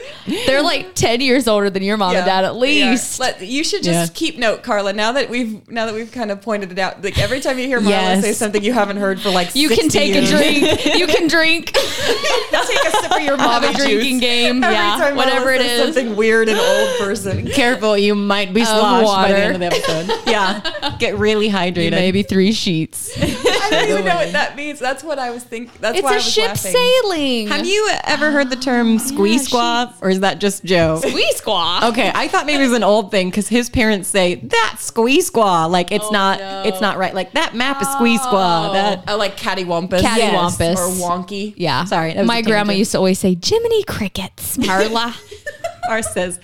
They're 0.46 0.62
like 0.62 0.96
10 0.96 1.20
years 1.22 1.48
older 1.48 1.70
than 1.70 1.84
your 1.84 1.98
mom 1.98 2.15
and 2.15 2.26
dad, 2.26 2.46
at 2.46 2.56
least. 2.56 3.20
Let, 3.20 3.41
you 3.41 3.63
should 3.63 3.84
just 3.84 4.12
Yeah. 4.13 4.17
keep 4.17 4.38
note, 4.38 4.63
Carla. 4.63 4.93
Now 4.93 5.12
that 5.13 5.30
we've 5.30 5.70
now 5.70 5.86
that 5.86 5.93
we've 5.93 6.12
kind 6.12 6.32
of 6.32 6.41
pointed 6.41 6.72
it 6.72 6.80
out, 6.80 7.04
like 7.04 7.20
every 7.20 7.39
time 7.41 7.60
you 7.60 7.67
hear 7.67 7.80
Marla 7.82 7.89
Yes. 7.89 8.24
say 8.24 8.34
something 8.34 8.63
you 8.63 8.74
haven't 8.74 8.98
heard 8.98 9.20
for 9.20 9.30
like 9.30 9.56
You 9.56 9.67
can 9.70 9.89
60 9.89 10.00
take 10.00 10.13
years, 10.13 10.32
a 10.32 10.38
drink. 10.38 10.86
You 10.98 11.08
can 11.08 11.28
drink. 11.28 11.65
take 11.74 12.86
a 12.86 12.91
sip 13.02 13.12
of 13.12 13.22
your 13.22 13.38
Have 13.38 13.62
mommy 13.62 13.67
a 13.67 13.78
drinking 13.78 14.15
juice. 14.15 14.22
game. 14.22 14.63
Every 14.63 14.76
yeah. 14.76 14.98
time 14.98 15.13
Marla 15.13 15.17
Whatever 15.17 15.52
it 15.52 15.62
says 15.62 15.80
is. 15.89 15.96
something 15.96 16.15
weird 16.15 16.50
and 16.50 16.60
old 16.60 17.00
person. 17.00 17.48
Careful, 17.48 17.98
you 17.98 18.15
might 18.15 18.54
be 18.54 18.63
sloshed 18.63 18.84
by 18.84 19.00
the 19.00 19.06
water. 19.06 19.36
end 19.36 19.54
of 19.56 19.60
the 19.60 19.65
episode. 19.67 20.13
Yeah, 20.28 20.96
get 21.00 21.17
really 21.17 21.50
hydrated. 21.50 21.91
Maybe 21.91 22.22
three 22.24 22.52
sheets. 22.52 23.12
I 23.17 23.70
don't 23.72 23.89
even 23.89 24.06
know 24.06 24.15
what 24.15 24.32
that 24.34 24.56
means. 24.56 24.78
That's 24.80 25.04
what 25.04 25.20
I 25.20 25.30
was 25.32 25.43
thinking. 25.43 25.72
That's 25.80 25.98
It's 25.98 26.04
why 26.04 26.12
I 26.12 26.13
a 26.13 26.17
was 26.17 26.30
ship 26.32 26.48
laughing. 26.50 26.72
sailing. 26.74 27.48
Have 27.48 27.65
you 27.65 27.89
ever 28.06 28.32
heard 28.32 28.50
the 28.50 28.56
term 28.56 29.00
squee 29.00 29.38
squaw, 29.38 29.94
or 30.02 30.10
is 30.10 30.20
that 30.22 30.40
just 30.40 30.64
Joe? 30.64 30.98
Squee 31.00 31.32
squaw. 31.36 31.90
Okay, 31.92 32.12
I 32.14 32.28
thought 32.28 32.46
maybe 32.46 32.64
it 32.64 32.68
was 32.68 32.76
an 32.78 32.84
old 32.84 33.12
thing 33.12 33.30
because 33.30 33.48
his 33.48 33.70
parents 33.70 34.08
say 34.10 34.36
that 34.36 34.76
squee 34.80 35.22
squaw, 35.22 35.70
like 35.70 35.92
Oh, 35.92 35.96
it's 35.96 36.12
not, 36.12 36.40
it's 36.68 36.82
not 36.82 36.98
right. 36.98 37.14
Like 37.14 37.34
that 37.34 37.56
map 37.56 37.82
is 37.82 37.88
squee 37.90 38.18
squaw. 38.18 38.70
Oh. 38.70 38.74
That 38.74 39.04
Oh, 39.08 39.18
like 39.18 39.38
cattywampus. 39.38 40.02
Cattywampus. 40.02 40.76
Or 40.78 40.90
wonky. 41.10 41.54
Yeah. 41.58 41.86
Sorry, 41.86 42.14
My 42.24 42.42
grandma 42.42 42.74
used 42.74 42.92
to 42.92 42.98
always 42.98 43.20
say, 43.20 43.38
Jiminy 43.44 43.84
Crickets, 43.84 44.58
Marla. 44.58 45.16
ours 45.90 46.10
says, 46.12 46.40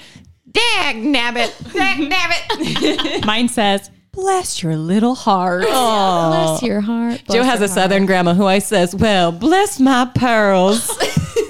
"Dag 0.52 0.96
nabbit, 0.96 1.74
dag 1.74 1.98
nabbit." 2.12 3.26
Mine 3.26 3.50
says, 3.50 3.90
"Bless 4.12 4.64
your 4.64 4.76
little 4.78 5.16
heart." 5.16 5.66
Oh. 5.68 6.30
Bless 6.30 6.64
your 6.64 6.82
heart. 6.82 7.22
Joe 7.30 7.44
has 7.44 7.60
your 7.60 7.66
a 7.66 7.68
southern 7.70 8.06
grandma 8.06 8.34
who 8.34 8.46
I 8.46 8.60
says, 8.60 8.96
"Well, 8.96 9.32
bless 9.32 9.80
my 9.80 10.10
pearls." 10.16 10.90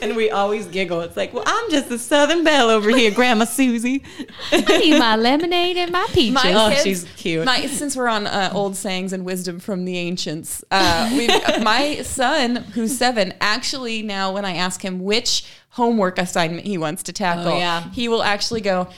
And 0.04 0.16
we 0.16 0.30
always 0.30 0.66
giggle. 0.68 1.02
It's 1.02 1.16
like, 1.18 1.34
well, 1.34 1.44
I'm 1.46 1.72
just 1.72 1.90
a 1.90 1.98
Southern 1.98 2.44
Belle 2.44 2.70
over 2.70 2.90
here, 2.90 3.10
Grandma 3.16 3.46
Susie. 3.46 4.04
I 4.52 4.62
need 4.80 5.00
my 5.00 5.16
lemonade 5.16 5.78
and 5.78 5.92
my 5.92 6.06
peaches. 6.12 6.34
My 6.34 6.54
Oh, 6.54 6.70
kids- 6.70 6.84
she's 6.84 7.04
cute. 7.16 7.46
My, 7.46 7.66
since 7.68 7.96
we're 7.96 8.08
on 8.10 8.28
uh, 8.28 8.52
old 8.54 8.76
sayings 8.76 9.14
and 9.14 9.24
wisdom 9.26 9.60
from 9.60 9.86
the 9.86 9.98
ancients, 9.98 10.64
uh, 10.72 11.10
we, 11.14 11.28
my 11.64 12.02
son, 12.04 12.58
who's 12.74 12.98
seven, 12.98 13.34
actually 13.42 14.02
now 14.02 14.32
when 14.34 14.46
I 14.46 14.56
ask 14.56 14.82
him 14.84 15.00
which 15.04 15.46
homework 15.70 16.18
assignment 16.20 16.66
he 16.68 16.78
wants 16.78 17.04
to 17.04 17.14
tackle, 17.14 17.54
Oh, 17.54 17.58
yeah. 17.58 17.90
he 17.92 18.08
will 18.08 18.22
actually 18.24 18.62
go, 18.62 18.90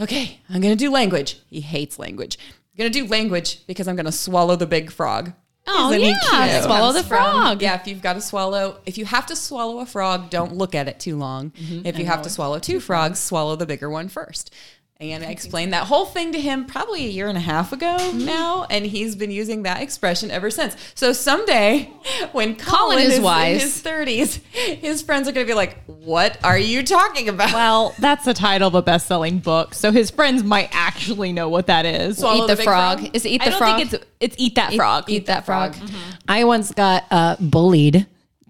"Okay, 0.00 0.40
I'm 0.50 0.60
going 0.60 0.76
to 0.76 0.84
do 0.84 0.90
language." 0.90 1.38
He 1.48 1.60
hates 1.60 1.98
language. 1.98 2.38
I'm 2.40 2.78
going 2.78 2.92
to 2.92 2.98
do 3.02 3.06
language 3.06 3.64
because 3.66 3.86
I'm 3.88 3.94
going 3.96 4.06
to 4.06 4.12
swallow 4.12 4.56
the 4.56 4.66
big 4.66 4.90
frog. 4.90 5.32
Oh, 5.68 5.92
Isn't 5.92 6.02
yeah. 6.32 6.48
cute? 6.52 6.64
Swallow 6.64 6.92
Comes 6.92 7.02
the 7.02 7.08
from- 7.08 7.18
frog. 7.32 7.62
yeah, 7.62 7.74
if 7.80 7.86
you've 7.86 8.02
got 8.02 8.14
to 8.14 8.20
swallow, 8.20 8.78
if 8.86 8.98
you 8.98 9.04
have 9.04 9.26
to 9.26 9.36
swallow 9.36 9.80
a 9.80 9.86
frog, 9.86 10.30
don't 10.30 10.54
look 10.54 10.74
at 10.74 10.88
it 10.88 11.00
too 11.00 11.16
long. 11.16 11.50
Mm-hmm. 11.50 11.86
If 11.86 11.98
you 11.98 12.06
have 12.06 12.22
to 12.22 12.30
swallow 12.30 12.58
two 12.58 12.80
frogs, 12.80 13.18
swallow 13.18 13.56
the 13.56 13.66
bigger 13.66 13.90
one 13.90 14.08
first. 14.08 14.52
And 14.98 15.22
I 15.22 15.26
explained 15.26 15.74
that 15.74 15.84
whole 15.84 16.06
thing 16.06 16.32
to 16.32 16.40
him 16.40 16.64
probably 16.64 17.04
a 17.04 17.10
year 17.10 17.28
and 17.28 17.36
a 17.36 17.40
half 17.40 17.74
ago 17.74 17.98
mm-hmm. 17.98 18.24
now, 18.24 18.66
and 18.70 18.86
he's 18.86 19.14
been 19.14 19.30
using 19.30 19.64
that 19.64 19.82
expression 19.82 20.30
ever 20.30 20.50
since. 20.50 20.74
So 20.94 21.12
someday, 21.12 21.92
when 22.32 22.56
Colin, 22.56 23.00
is 23.00 23.14
is, 23.14 23.20
wise. 23.20 23.56
in 23.56 23.60
his 23.60 23.80
thirties, 23.82 24.36
his 24.52 25.02
friends 25.02 25.28
are 25.28 25.32
going 25.32 25.46
to 25.46 25.50
be 25.50 25.54
like, 25.54 25.84
"What 25.84 26.42
are 26.42 26.58
you 26.58 26.82
talking 26.82 27.28
about?" 27.28 27.52
Well, 27.52 27.94
that's 27.98 28.24
the 28.24 28.32
title 28.32 28.68
of 28.68 28.74
a 28.74 28.80
best-selling 28.80 29.40
book, 29.40 29.74
so 29.74 29.92
his 29.92 30.10
friends 30.10 30.42
might 30.42 30.70
actually 30.72 31.30
know 31.30 31.50
what 31.50 31.66
that 31.66 31.84
is. 31.84 32.16
Swallow 32.16 32.44
Eat 32.44 32.48
the, 32.48 32.54
the 32.54 32.62
frog. 32.62 33.00
frog? 33.00 33.10
Is 33.14 33.26
it 33.26 33.28
eat 33.28 33.42
I 33.42 33.44
the 33.44 33.50
don't 33.50 33.58
frog? 33.58 33.76
think 33.76 33.92
it's 33.92 34.04
it's 34.18 34.36
eat 34.38 34.54
that 34.54 34.72
frog. 34.72 35.04
Eat 35.08 35.26
that 35.26 35.44
frog. 35.44 35.74
Mm-hmm. 35.74 35.86
Mm-hmm. 35.88 36.10
I 36.26 36.44
once 36.44 36.72
got 36.72 37.04
uh, 37.10 37.36
bullied 37.38 38.06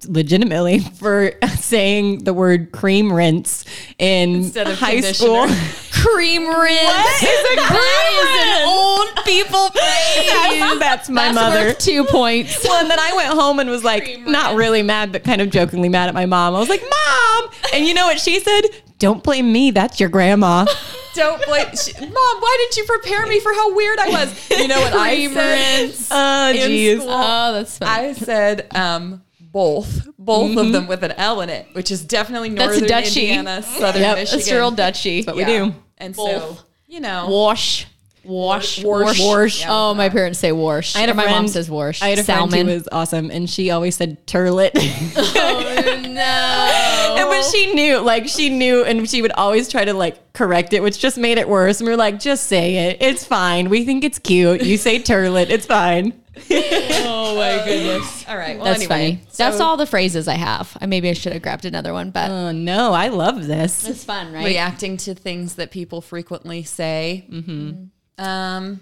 legitimately 0.07 0.79
for 0.99 1.33
saying 1.57 2.23
the 2.23 2.33
word 2.33 2.71
cream 2.71 3.11
rinse 3.11 3.65
in 3.97 4.35
Instead 4.35 4.67
of 4.67 4.77
high 4.77 5.01
school. 5.01 5.47
Cream 6.01 6.43
rinse. 6.47 6.83
What 6.83 7.23
is 7.23 7.51
a 7.51 7.55
That 7.55 8.09
is 8.13 8.29
an 8.43 8.67
old 8.67 9.25
people 9.25 9.69
phrase. 9.69 10.79
That's 10.79 11.09
my 11.09 11.23
That's 11.23 11.35
mother. 11.35 11.65
worth 11.67 11.79
two 11.79 12.03
points. 12.05 12.63
Well, 12.67 12.81
and 12.81 12.89
then 12.91 12.99
I 12.99 13.13
went 13.15 13.29
home 13.33 13.59
and 13.59 13.69
was 13.69 13.83
like, 13.83 14.19
not 14.21 14.55
really 14.55 14.83
mad, 14.83 15.11
but 15.11 15.23
kind 15.23 15.41
of 15.41 15.49
jokingly 15.49 15.89
mad 15.89 16.09
at 16.09 16.13
my 16.13 16.25
mom. 16.25 16.53
I 16.55 16.59
was 16.59 16.69
like, 16.69 16.81
Mom! 16.83 17.49
And 17.73 17.85
you 17.85 17.93
know 17.93 18.05
what 18.05 18.19
she 18.19 18.39
said? 18.39 18.61
Don't 18.99 19.23
blame 19.23 19.51
me. 19.51 19.71
That's 19.71 19.99
your 19.99 20.09
grandma. 20.09 20.65
Don't 21.13 21.43
blame, 21.45 21.67
she, 21.75 21.93
Mom. 21.99 22.11
Why 22.11 22.57
didn't 22.59 22.77
you 22.77 22.83
prepare 22.85 23.25
me 23.25 23.39
for 23.39 23.51
how 23.53 23.73
weird 23.75 23.97
I 23.99 24.09
was? 24.09 24.49
You 24.51 24.67
know 24.67 24.79
what 24.79 24.93
I 24.93 25.15
Cream 25.15 25.31
said? 25.33 25.89
Oh, 26.11 26.53
jeez. 26.55 26.99
Oh, 27.01 27.53
that's 27.53 27.77
fun. 27.77 27.87
I 27.87 28.13
said 28.13 28.67
um, 28.75 29.23
both, 29.39 30.07
both 30.19 30.55
of 30.57 30.71
them 30.71 30.87
with 30.87 31.03
an 31.03 31.13
L 31.13 31.41
in 31.41 31.49
it, 31.49 31.67
which 31.73 31.89
is 31.89 32.03
definitely 32.03 32.49
That's 32.49 32.73
northern 32.73 32.87
Dutchy. 32.89 33.27
Indiana, 33.29 33.63
southern 33.63 34.01
Yep. 34.01 34.17
Michigan. 34.17 34.39
That's 34.39 34.51
real 34.51 34.71
Dutchy. 34.71 35.23
What 35.23 35.35
we 35.35 35.45
do. 35.45 35.73
And 35.97 36.15
Both. 36.15 36.59
so, 36.59 36.63
you 36.87 36.99
know, 36.99 37.27
Wash. 37.29 37.87
Wash. 38.27 38.83
Wash. 38.83 39.19
Wash. 39.21 39.61
Yeah. 39.61 39.67
Oh, 39.69 39.93
my 39.93 40.09
parents 40.09 40.39
say 40.39 40.51
wash. 40.51 40.95
I 40.97 40.99
had 40.99 41.09
a 41.09 41.13
my 41.13 41.23
friend, 41.23 41.35
mom 41.37 41.47
says 41.47 41.69
wash. 41.69 42.01
I 42.01 42.09
had 42.09 42.19
a 42.19 42.23
Salmon. 42.23 42.49
friend 42.49 42.67
who 42.67 42.75
was 42.75 42.87
awesome, 42.91 43.31
and 43.31 43.49
she 43.49 43.71
always 43.71 43.95
said 43.95 44.27
turlet. 44.27 44.71
oh, 45.15 46.01
no. 46.03 47.15
And 47.17 47.29
but 47.29 47.43
she 47.43 47.73
knew, 47.73 47.99
like 47.99 48.27
she 48.27 48.49
knew, 48.49 48.83
and 48.83 49.09
she 49.09 49.21
would 49.21 49.31
always 49.31 49.69
try 49.69 49.85
to 49.85 49.93
like 49.93 50.33
correct 50.33 50.73
it, 50.73 50.83
which 50.83 50.99
just 50.99 51.17
made 51.17 51.37
it 51.37 51.47
worse. 51.47 51.79
And 51.79 51.85
we 51.87 51.91
were 51.91 51.97
like, 51.97 52.19
just 52.19 52.47
say 52.47 52.89
it. 52.89 52.97
It's 52.99 53.23
fine. 53.23 53.69
We 53.69 53.85
think 53.85 54.03
it's 54.03 54.19
cute. 54.19 54.61
You 54.61 54.77
say 54.77 54.99
turlet. 54.99 55.49
It's 55.49 55.65
fine. 55.65 56.13
Oh, 56.49 57.35
my 57.35 57.63
goodness. 57.65 58.25
all 58.27 58.37
right. 58.37 58.55
Well, 58.57 58.65
That's 58.65 58.79
anyway, 58.79 59.15
funny. 59.15 59.27
That's 59.37 59.59
all 59.59 59.77
the 59.77 59.85
phrases 59.85 60.27
I 60.27 60.35
have. 60.35 60.77
I 60.81 60.85
Maybe 60.85 61.09
I 61.09 61.13
should 61.13 61.33
have 61.33 61.41
grabbed 61.41 61.65
another 61.65 61.93
one, 61.93 62.11
but 62.11 62.29
Oh 62.31 62.51
no, 62.51 62.93
I 62.93 63.09
love 63.09 63.45
this. 63.47 63.87
it's 63.87 64.03
fun, 64.03 64.31
right? 64.33 64.45
Reacting 64.45 64.97
to 64.97 65.15
things 65.15 65.55
that 65.55 65.71
people 65.71 66.01
frequently 66.01 66.63
say. 66.63 67.25
Mm-hmm. 67.29 68.23
Um, 68.23 68.79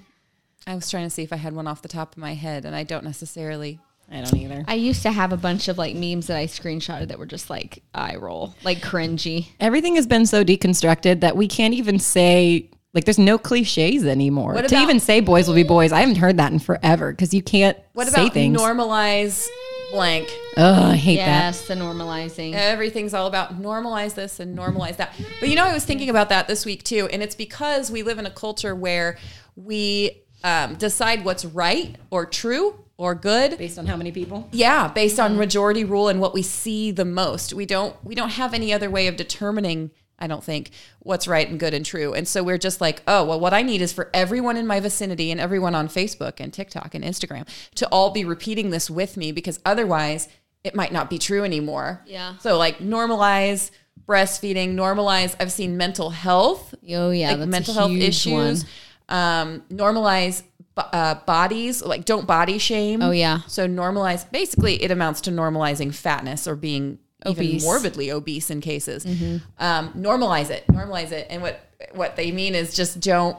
I 0.68 0.76
was 0.76 0.90
trying 0.90 1.06
to 1.06 1.10
see 1.10 1.24
if 1.24 1.34
I 1.34 1.38
had 1.38 1.54
one 1.54 1.68
off 1.68 1.82
the 1.82 1.88
top 1.88 2.14
of 2.14 2.18
my 2.18 2.34
head, 2.34 2.66
and 2.66 2.76
I 2.76 2.84
don't 2.84 3.04
necessarily 3.04 3.80
I 4.12 4.22
don't 4.22 4.36
either. 4.36 4.64
I 4.68 4.76
used 4.76 5.02
to 5.04 5.12
have 5.12 5.34
a 5.34 5.38
bunch 5.38 5.68
of 5.68 5.78
like 5.78 5.96
memes 5.96 6.28
that 6.28 6.38
I 6.38 6.46
screenshotted 6.46 7.08
that 7.08 7.18
were 7.20 7.26
just 7.26 7.50
like 7.50 7.84
eye 7.94 8.16
roll, 8.16 8.56
like 8.64 8.80
cringy. 8.80 9.48
Everything 9.60 9.96
has 9.96 10.08
been 10.08 10.26
so 10.26 10.44
deconstructed 10.44 11.22
that 11.22 11.36
we 11.36 11.48
can't 11.48 11.74
even 11.74 12.00
say 12.00 12.70
like 12.96 13.06
there's 13.06 13.20
no 13.20 13.38
cliches 13.38 14.06
anymore. 14.06 14.54
What 14.54 14.62
to 14.68 14.76
about- 14.76 14.82
even 14.84 15.00
say 15.00 15.20
boys 15.20 15.48
will 15.48 15.54
be 15.56 15.64
boys, 15.64 15.92
I 15.92 16.00
haven't 16.00 16.16
heard 16.16 16.38
that 16.38 16.52
in 16.52 16.60
forever 16.60 17.12
because 17.12 17.34
you 17.34 17.44
can't 17.44 17.78
What 17.94 18.08
say 18.08 18.22
about 18.24 18.34
things. 18.34 18.58
normalize 18.60 19.48
blank? 19.92 20.28
Ugh, 20.58 20.92
I 20.94 20.96
hate 20.96 21.18
that. 21.18 21.26
Yes, 21.28 21.68
the 21.68 21.76
normalizing. 21.76 22.54
Everything's 22.54 23.14
all 23.14 23.28
about 23.28 23.62
normalize 23.62 24.16
this 24.16 24.40
and 24.40 24.58
normalize 24.58 24.98
that. 24.98 25.14
But 25.40 25.50
you 25.50 25.56
know, 25.56 25.66
I 25.66 25.74
was 25.74 25.86
thinking 25.86 26.10
about 26.10 26.30
that 26.30 26.48
this 26.48 26.66
week 26.66 26.84
too, 26.84 27.08
and 27.12 27.22
it's 27.22 27.36
because 27.36 27.92
we 27.92 28.02
live 28.02 28.18
in 28.18 28.26
a 28.26 28.32
culture 28.32 28.74
where 28.74 29.18
we 29.56 30.24
um, 30.44 30.76
decide 30.76 31.26
what's 31.26 31.44
right 31.46 31.96
or 32.12 32.26
true 32.26 32.80
or 32.98 33.14
good 33.16 33.58
Based 33.58 33.78
on 33.78 33.86
how 33.88 33.98
many 33.98 34.12
people? 34.14 34.48
yeah 34.54 34.88
based 34.88 35.20
on 35.20 35.36
majority 35.38 35.84
rule 35.84 36.08
and 36.08 36.22
what 36.22 36.34
we 36.34 36.42
see 36.42 36.92
the 36.92 37.04
most 37.04 37.52
we 37.54 37.66
don't 37.66 37.94
we 38.06 38.16
don't 38.16 38.30
have 38.30 38.54
any 38.54 38.72
other 38.72 38.90
way 38.90 39.08
of 39.08 39.18
determining 39.18 39.92
i 40.20 40.28
don't 40.28 40.44
think 40.44 40.72
what's 41.00 41.28
right 41.28 41.50
and 41.50 41.60
good 41.60 41.74
and 41.74 41.86
true. 41.86 42.14
And 42.14 42.28
so 42.28 42.44
we're 42.44 42.58
just 42.58 42.80
like 42.82 43.02
oh 43.08 43.26
well 43.26 43.40
what 43.40 43.54
i 43.54 43.62
need 43.62 43.82
is 43.82 43.92
for 43.94 44.10
everyone 44.14 44.58
in 44.58 44.66
my 44.66 44.80
vicinity 44.80 45.32
and 45.32 45.40
everyone 45.40 45.76
on 45.76 45.88
facebook 45.88 46.40
and 46.40 46.54
tiktok 46.54 46.96
and 46.96 47.04
instagram 47.04 47.48
to 47.76 47.88
all 47.90 48.12
be 48.12 48.24
repeating 48.26 48.70
this 48.70 48.90
with 48.90 49.18
me 49.18 49.32
because 49.32 49.60
otherwise 49.66 50.28
it 50.64 50.74
might 50.74 50.92
not 50.92 51.10
be 51.12 51.20
true 51.20 51.44
anymore. 51.44 52.02
Yeah. 52.08 52.38
so 52.40 52.58
like 52.58 52.80
normalize 52.80 53.72
breastfeeding 54.08 54.74
normalize 54.76 55.36
i've 55.40 55.52
seen 55.52 55.78
mental 55.78 56.10
health 56.12 56.74
Oh 56.90 57.12
yeah, 57.12 57.34
like 57.36 57.48
mental 57.50 57.74
health 57.74 57.92
issues. 57.92 58.66
um, 59.10 59.64
normalize 59.70 60.44
uh, 60.78 61.16
bodies 61.26 61.82
like 61.84 62.04
don't 62.06 62.28
body 62.28 62.58
shame. 62.58 63.02
Oh, 63.02 63.12
yeah. 63.12 63.40
so 63.48 63.66
normalize 63.68 64.30
basically 64.32 64.84
it 64.84 64.92
amounts 64.92 65.22
to 65.22 65.32
normalizing 65.32 65.94
fatness 65.94 66.48
or 66.48 66.56
being 66.56 67.00
Obese. 67.26 67.62
Mm-hmm. 67.62 67.66
morbidly 67.66 68.12
obese 68.12 68.50
in 68.50 68.62
cases 68.62 69.06
um, 69.06 69.92
normalize 69.94 70.50
it 70.50 70.66
normalize 70.68 71.12
it 71.12 71.28
and 71.30 71.42
what 71.42 71.60
what 71.94 72.16
they 72.16 72.32
mean 72.32 72.56
is 72.56 72.76
just 72.76 73.00
don't 73.00 73.38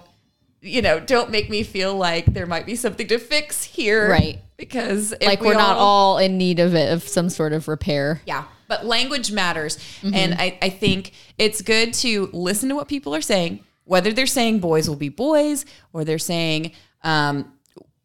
you 0.63 0.83
know 0.83 0.99
don't 1.01 1.31
make 1.31 1.49
me 1.51 1.63
feel 1.63 1.95
like 1.97 2.27
there 2.27 2.47
might 2.47 2.67
be 2.67 2.75
something 2.77 3.07
to 3.09 3.19
fix 3.19 3.63
here 3.65 4.11
Right. 4.11 4.41
because 4.57 5.13
if 5.13 5.23
Like 5.27 5.41
we 5.41 5.49
we're 5.49 5.55
not 5.55 5.77
all 5.77 6.19
in 6.19 6.39
need 6.39 6.59
of 6.61 6.75
it 6.75 6.93
of 6.93 7.03
some 7.07 7.29
sort 7.29 7.53
of 7.53 7.69
repair. 7.69 8.21
yeah, 8.27 8.45
but 8.69 8.85
language 8.85 9.31
matters. 9.31 9.77
Mm-hmm. 10.03 10.15
And 10.15 10.35
I, 10.35 10.59
I 10.61 10.71
think 10.71 11.13
it's 11.39 11.63
good 11.63 11.95
to 11.95 12.29
listen 12.33 12.69
to 12.71 12.75
what 12.75 12.89
people 12.89 13.15
are 13.15 13.21
saying, 13.21 13.61
whether 13.85 14.13
they're 14.13 14.27
saying 14.27 14.59
boys 14.61 14.89
will 14.89 14.97
be 14.97 15.09
boys 15.11 15.65
or 15.93 16.05
they're 16.05 16.19
saying 16.19 16.73
um, 17.05 17.53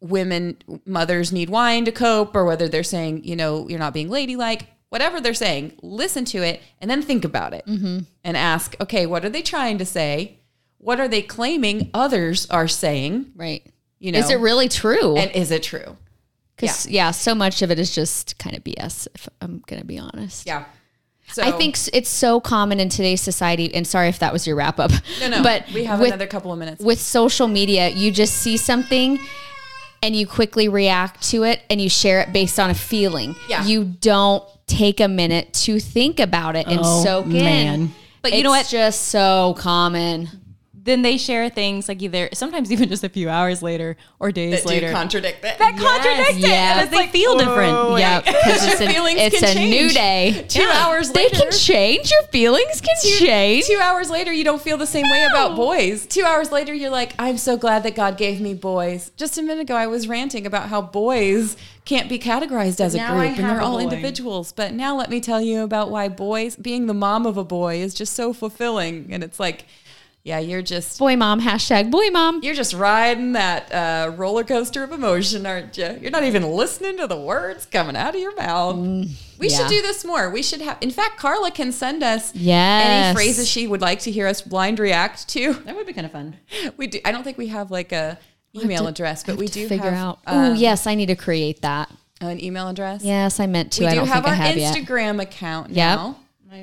women, 0.00 0.56
mothers 0.84 1.32
need 1.32 1.48
wine 1.50 1.84
to 1.86 1.92
cope, 1.92 2.34
or 2.36 2.44
whether 2.44 2.68
they're 2.68 2.82
saying, 2.84 3.24
you 3.24 3.34
know, 3.36 3.68
you're 3.68 3.78
not 3.78 3.94
being 3.94 4.08
ladylike. 4.10 4.66
Whatever 4.92 5.22
they're 5.22 5.32
saying, 5.32 5.72
listen 5.80 6.26
to 6.26 6.42
it 6.42 6.60
and 6.78 6.90
then 6.90 7.00
think 7.00 7.24
about 7.24 7.54
it 7.54 7.64
Mm-hmm. 7.66 8.00
and 8.24 8.36
ask, 8.36 8.76
okay, 8.78 9.06
what 9.06 9.24
are 9.24 9.30
they 9.30 9.40
trying 9.40 9.78
to 9.78 9.86
say? 9.86 10.36
What 10.76 11.00
are 11.00 11.08
they 11.08 11.22
claiming 11.22 11.88
others 11.94 12.46
are 12.50 12.68
saying? 12.68 13.32
Right. 13.34 13.64
You 13.98 14.12
know, 14.12 14.18
Is 14.18 14.28
it 14.28 14.38
really 14.38 14.68
true? 14.68 15.16
and 15.16 15.30
is 15.30 15.50
it 15.50 15.62
true? 15.62 15.96
Because 16.56 16.86
yeah. 16.86 17.10
so 17.10 17.34
much 17.34 17.62
of 17.62 17.70
it 17.70 17.78
is 17.78 17.94
just 17.94 18.36
kind 18.38 18.54
of 18.54 18.62
BS. 18.64 19.08
If 19.14 19.30
I'm 19.40 19.62
gonna 19.66 19.84
be 19.84 19.98
honest. 19.98 20.46
Yeah. 20.46 20.66
So 21.32 21.42
I 21.42 21.52
think 21.52 21.78
it's 21.94 22.10
so 22.10 22.38
common 22.38 22.78
in 22.78 22.90
today's 22.90 23.22
society. 23.22 23.74
And 23.74 23.86
sorry 23.86 24.08
if 24.08 24.18
that 24.18 24.30
was 24.34 24.46
your 24.46 24.56
wrap 24.56 24.78
up. 24.78 24.90
no, 25.20 25.28
no, 25.30 25.42
But 25.50 25.64
we 25.72 25.84
have 25.84 26.00
with, 26.00 26.08
another 26.08 26.26
couple 26.26 26.52
of 26.52 26.58
minutes. 26.58 26.84
with 26.84 27.00
social 27.00 27.48
media, 27.48 27.88
you 27.88 28.10
just 28.10 28.34
see 28.34 28.58
something 28.58 29.18
and 30.02 30.14
you 30.16 30.26
quickly 30.26 30.68
react 30.68 31.22
to 31.30 31.44
it 31.44 31.60
and 31.70 31.80
you 31.80 31.88
share 31.88 32.20
it 32.20 32.32
based 32.32 32.58
on 32.58 32.70
a 32.70 32.74
feeling. 32.74 33.36
Yeah. 33.48 33.64
You 33.64 33.84
don't 33.84 34.42
take 34.66 35.00
a 35.00 35.08
minute 35.08 35.52
to 35.52 35.78
think 35.78 36.18
about 36.20 36.56
it 36.56 36.66
and 36.66 36.80
Oh, 36.82 37.04
soak 37.04 37.26
man. 37.26 37.74
in. 37.80 37.94
But 38.22 38.32
you 38.34 38.42
know 38.42 38.52
It's 38.54 38.66
what? 38.66 38.70
just 38.78 39.08
so 39.08 39.54
common. 39.58 40.28
Then 40.84 41.02
they 41.02 41.16
share 41.16 41.48
things 41.48 41.88
like 41.88 42.02
either 42.02 42.28
sometimes 42.32 42.72
even 42.72 42.88
just 42.88 43.04
a 43.04 43.08
few 43.08 43.28
hours 43.28 43.62
later 43.62 43.96
or 44.18 44.32
days 44.32 44.54
that 44.54 44.62
do 44.62 44.68
later. 44.68 44.90
contradict 44.90 45.44
it. 45.44 45.56
that 45.58 45.78
contradicts 45.78 46.38
it. 46.42 46.48
Yeah. 46.48 46.80
And 46.80 46.86
it's 46.88 46.92
like 46.92 47.10
feel 47.10 47.38
different. 47.38 47.72
Oh, 47.72 47.94
yeah, 47.94 48.20
because 48.20 48.66
it's, 48.66 48.80
Your 48.80 48.88
a, 48.90 48.92
feelings 48.92 49.20
it's 49.20 49.38
can 49.38 49.56
a 49.56 49.70
new 49.70 49.90
day. 49.90 50.44
Two 50.48 50.62
hours 50.62 51.14
later, 51.14 51.36
They 51.36 51.40
can 51.42 51.52
change. 51.52 52.10
Your 52.10 52.22
feelings 52.32 52.80
can 52.80 52.96
change. 53.18 53.66
Two 53.66 53.78
hours 53.80 54.10
later, 54.10 54.32
you 54.32 54.42
don't 54.42 54.60
feel 54.60 54.76
the 54.76 54.86
same 54.86 55.08
way 55.08 55.24
about 55.30 55.54
boys. 55.54 56.04
Two 56.06 56.24
hours 56.24 56.50
later, 56.50 56.74
you're 56.74 56.90
like, 56.90 57.14
I'm 57.16 57.38
so 57.38 57.56
glad 57.56 57.84
that 57.84 57.94
God 57.94 58.16
gave 58.16 58.40
me 58.40 58.52
boys. 58.52 59.12
Just 59.16 59.38
a 59.38 59.42
minute 59.42 59.62
ago, 59.62 59.76
I 59.76 59.86
was 59.86 60.08
ranting 60.08 60.46
about 60.46 60.68
how 60.68 60.82
boys 60.82 61.56
can't 61.84 62.08
be 62.08 62.18
categorized 62.18 62.80
as 62.80 62.94
a 62.94 62.98
now 62.98 63.16
I 63.16 63.28
group 63.28 63.38
and 63.38 63.48
they're 63.48 63.60
all 63.60 63.78
boy. 63.78 63.84
individuals. 63.84 64.50
But 64.50 64.72
now 64.72 64.96
let 64.96 65.10
me 65.10 65.20
tell 65.20 65.40
you 65.40 65.62
about 65.62 65.90
why 65.90 66.08
boys, 66.08 66.56
being 66.56 66.86
the 66.86 66.94
mom 66.94 67.24
of 67.24 67.36
a 67.36 67.44
boy, 67.44 67.76
is 67.76 67.94
just 67.94 68.14
so 68.14 68.32
fulfilling. 68.32 69.08
And 69.12 69.22
it's 69.22 69.38
like, 69.38 69.66
yeah, 70.24 70.38
you're 70.38 70.62
just. 70.62 70.98
Boy 70.98 71.16
mom, 71.16 71.40
hashtag 71.40 71.90
boy 71.90 72.08
mom. 72.10 72.40
You're 72.42 72.54
just 72.54 72.74
riding 72.74 73.32
that 73.32 73.72
uh, 73.72 74.12
roller 74.16 74.44
coaster 74.44 74.84
of 74.84 74.92
emotion, 74.92 75.44
aren't 75.46 75.76
you? 75.76 75.98
You're 76.00 76.10
not 76.12 76.22
even 76.24 76.44
listening 76.52 76.96
to 76.98 77.06
the 77.08 77.18
words 77.20 77.66
coming 77.66 77.96
out 77.96 78.14
of 78.14 78.20
your 78.20 78.34
mouth. 78.36 78.76
we 78.76 79.48
yeah. 79.48 79.56
should 79.56 79.68
do 79.68 79.82
this 79.82 80.04
more. 80.04 80.30
We 80.30 80.42
should 80.42 80.60
have. 80.60 80.78
In 80.80 80.90
fact, 80.92 81.18
Carla 81.18 81.50
can 81.50 81.72
send 81.72 82.02
us 82.04 82.32
Yes. 82.36 82.86
any 82.86 83.14
phrases 83.16 83.48
she 83.48 83.66
would 83.66 83.80
like 83.80 83.98
to 84.00 84.10
hear 84.12 84.26
us 84.28 84.42
blind 84.42 84.78
react 84.78 85.28
to. 85.30 85.54
That 85.54 85.74
would 85.74 85.86
be 85.86 85.92
kind 85.92 86.06
of 86.06 86.12
fun. 86.12 86.36
We 86.76 86.86
do. 86.86 87.00
I 87.04 87.10
don't 87.12 87.24
think 87.24 87.36
we 87.38 87.48
have 87.48 87.70
like 87.72 87.90
a 87.92 88.18
email 88.54 88.86
address, 88.86 89.24
but 89.24 89.36
we 89.36 89.46
do 89.48 89.66
figure 89.66 89.90
have 89.90 89.98
out. 90.08 90.18
uh, 90.26 90.50
oh, 90.50 90.52
yes, 90.54 90.86
I 90.86 90.94
need 90.94 91.06
to 91.06 91.16
create 91.16 91.62
that. 91.62 91.90
an 92.20 92.42
email 92.42 92.68
address. 92.68 93.02
Yes, 93.02 93.40
I 93.40 93.46
meant 93.46 93.72
to. 93.72 93.80
we 93.82 93.86
I 93.88 93.90
do 93.90 93.96
don't 93.96 94.06
have 94.08 94.22
think 94.24 94.26
I 94.26 94.30
our 94.30 94.36
have 94.36 94.56
yet. 94.56 94.76
Instagram 94.76 95.20
account 95.20 95.70
Yep. 95.70 95.98
now, 95.98 96.16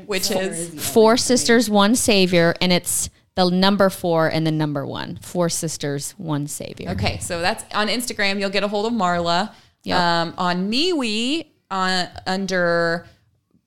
which 0.06 0.32
is 0.32 0.69
Four 0.93 1.17
sisters, 1.17 1.69
one 1.69 1.95
savior, 1.95 2.56
and 2.62 2.72
it's 2.72 3.10
the 3.39 3.49
number 3.49 3.89
four 3.89 4.28
and 4.28 4.45
the 4.45 4.52
number 4.52 4.86
one. 4.86 5.17
Four 5.21 5.49
sisters, 5.49 6.12
one 6.17 6.47
savior. 6.47 6.89
Okay, 6.91 7.19
so 7.19 7.41
that's 7.41 7.63
on 7.73 7.88
Instagram. 7.88 8.39
You'll 8.39 8.49
get 8.49 8.63
a 8.63 8.67
hold 8.67 8.86
of 8.86 8.93
Marla. 8.93 9.54
Yep. 9.84 9.99
Um, 9.99 10.34
on 10.38 10.71
MeWe, 10.71 11.45
on 11.71 12.08
under 12.28 13.08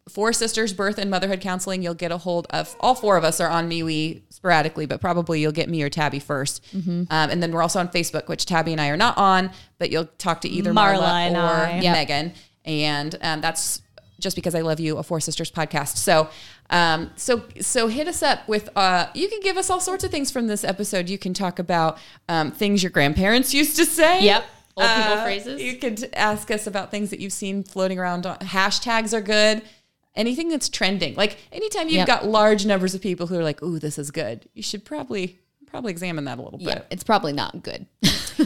Four 0.09 0.33
Sisters 0.33 0.73
Birth 0.73 0.99
and 0.99 1.11
Motherhood 1.11 1.41
Counseling, 1.41 1.83
you'll 1.83 1.95
get 1.95 2.13
a 2.13 2.19
hold 2.19 2.47
of 2.51 2.75
all 2.81 2.95
four 2.95 3.17
of 3.17 3.25
us 3.25 3.41
are 3.41 3.49
on 3.49 3.71
MeWe 3.71 4.23
sporadically, 4.31 4.85
but 4.85 5.01
probably 5.01 5.41
you'll 5.41 5.53
get 5.53 5.69
me 5.69 5.83
or 5.83 5.89
Tabby 5.89 6.21
1st 6.21 6.61
Mm-hmm. 6.73 6.91
Um, 7.11 7.31
and 7.31 7.43
then 7.43 7.53
we're 7.53 7.63
also 7.63 7.79
on 7.81 7.89
Facebook, 7.89 8.29
which 8.29 8.45
Tabby 8.45 8.73
and 8.73 8.81
I 8.81 8.89
are 8.89 8.97
not 8.97 9.17
on, 9.17 9.51
but 9.79 9.91
you'll 9.91 10.09
talk 10.19 10.41
to 10.43 10.49
either 10.49 10.73
Marla 10.73 11.31
Marla, 11.31 11.35
or 11.35 11.67
I. 11.67 11.81
Yep. 11.81 11.93
Megan, 11.95 12.33
and 12.65 13.17
um, 13.23 13.41
that's 13.41 13.83
just 14.23 14.37
because 14.37 14.55
I 14.55 14.63
love 14.63 14.81
you, 14.81 14.97
a 14.97 15.03
Four 15.03 15.21
Sisters 15.21 15.51
podcast. 15.51 15.97
So, 15.99 16.31
um, 16.71 17.11
so, 17.17 17.43
so 17.61 17.89
hit 17.89 18.09
us 18.09 18.23
up 18.23 18.49
with. 18.49 18.71
Uh, 18.75 19.07
you 19.15 19.29
can 19.29 19.41
give 19.41 19.57
us 19.59 19.69
all 19.69 19.81
sorts 19.81 20.05
of 20.05 20.11
things 20.11 20.31
from 20.31 20.47
this 20.47 20.65
episode. 20.65 21.11
You 21.11 21.19
can 21.19 21.35
talk 21.35 21.59
about 21.59 21.99
um, 22.29 22.51
things 22.53 22.83
your 22.83 22.91
grandparents 22.91 23.53
used 23.61 23.77
to 23.77 23.85
say. 23.85 24.23
Yep. 24.25 24.45
Old 24.75 24.89
people 24.89 25.13
Uh, 25.13 25.23
phrases. 25.25 25.61
You 25.61 25.77
could 25.77 26.09
ask 26.15 26.51
us 26.51 26.67
about 26.67 26.91
things 26.91 27.11
that 27.11 27.21
you've 27.21 27.35
seen 27.35 27.63
floating 27.63 27.99
around. 27.99 28.25
Hashtags 28.25 29.13
are 29.13 29.21
good. 29.21 29.61
Anything 30.15 30.49
that's 30.51 30.69
trending, 30.69 31.15
like 31.15 31.39
anytime 31.53 31.87
you've 31.89 31.97
Yep. 31.97 32.07
got 32.07 32.27
large 32.27 32.65
numbers 32.67 32.95
of 32.95 33.01
people 33.01 33.27
who 33.27 33.39
are 33.39 33.43
like, 33.43 33.63
"Ooh, 33.63 33.79
this 33.79 33.99
is 33.99 34.11
good," 34.11 34.47
you 34.55 34.63
should 34.63 34.85
probably 34.85 35.39
probably 35.67 35.91
examine 35.91 36.25
that 36.27 36.39
a 36.39 36.43
little 36.43 36.61
Yeah, 36.61 36.75
bit. 36.75 36.87
it's 36.91 37.03
probably 37.05 37.33
not 37.33 37.63
good. 37.63 37.87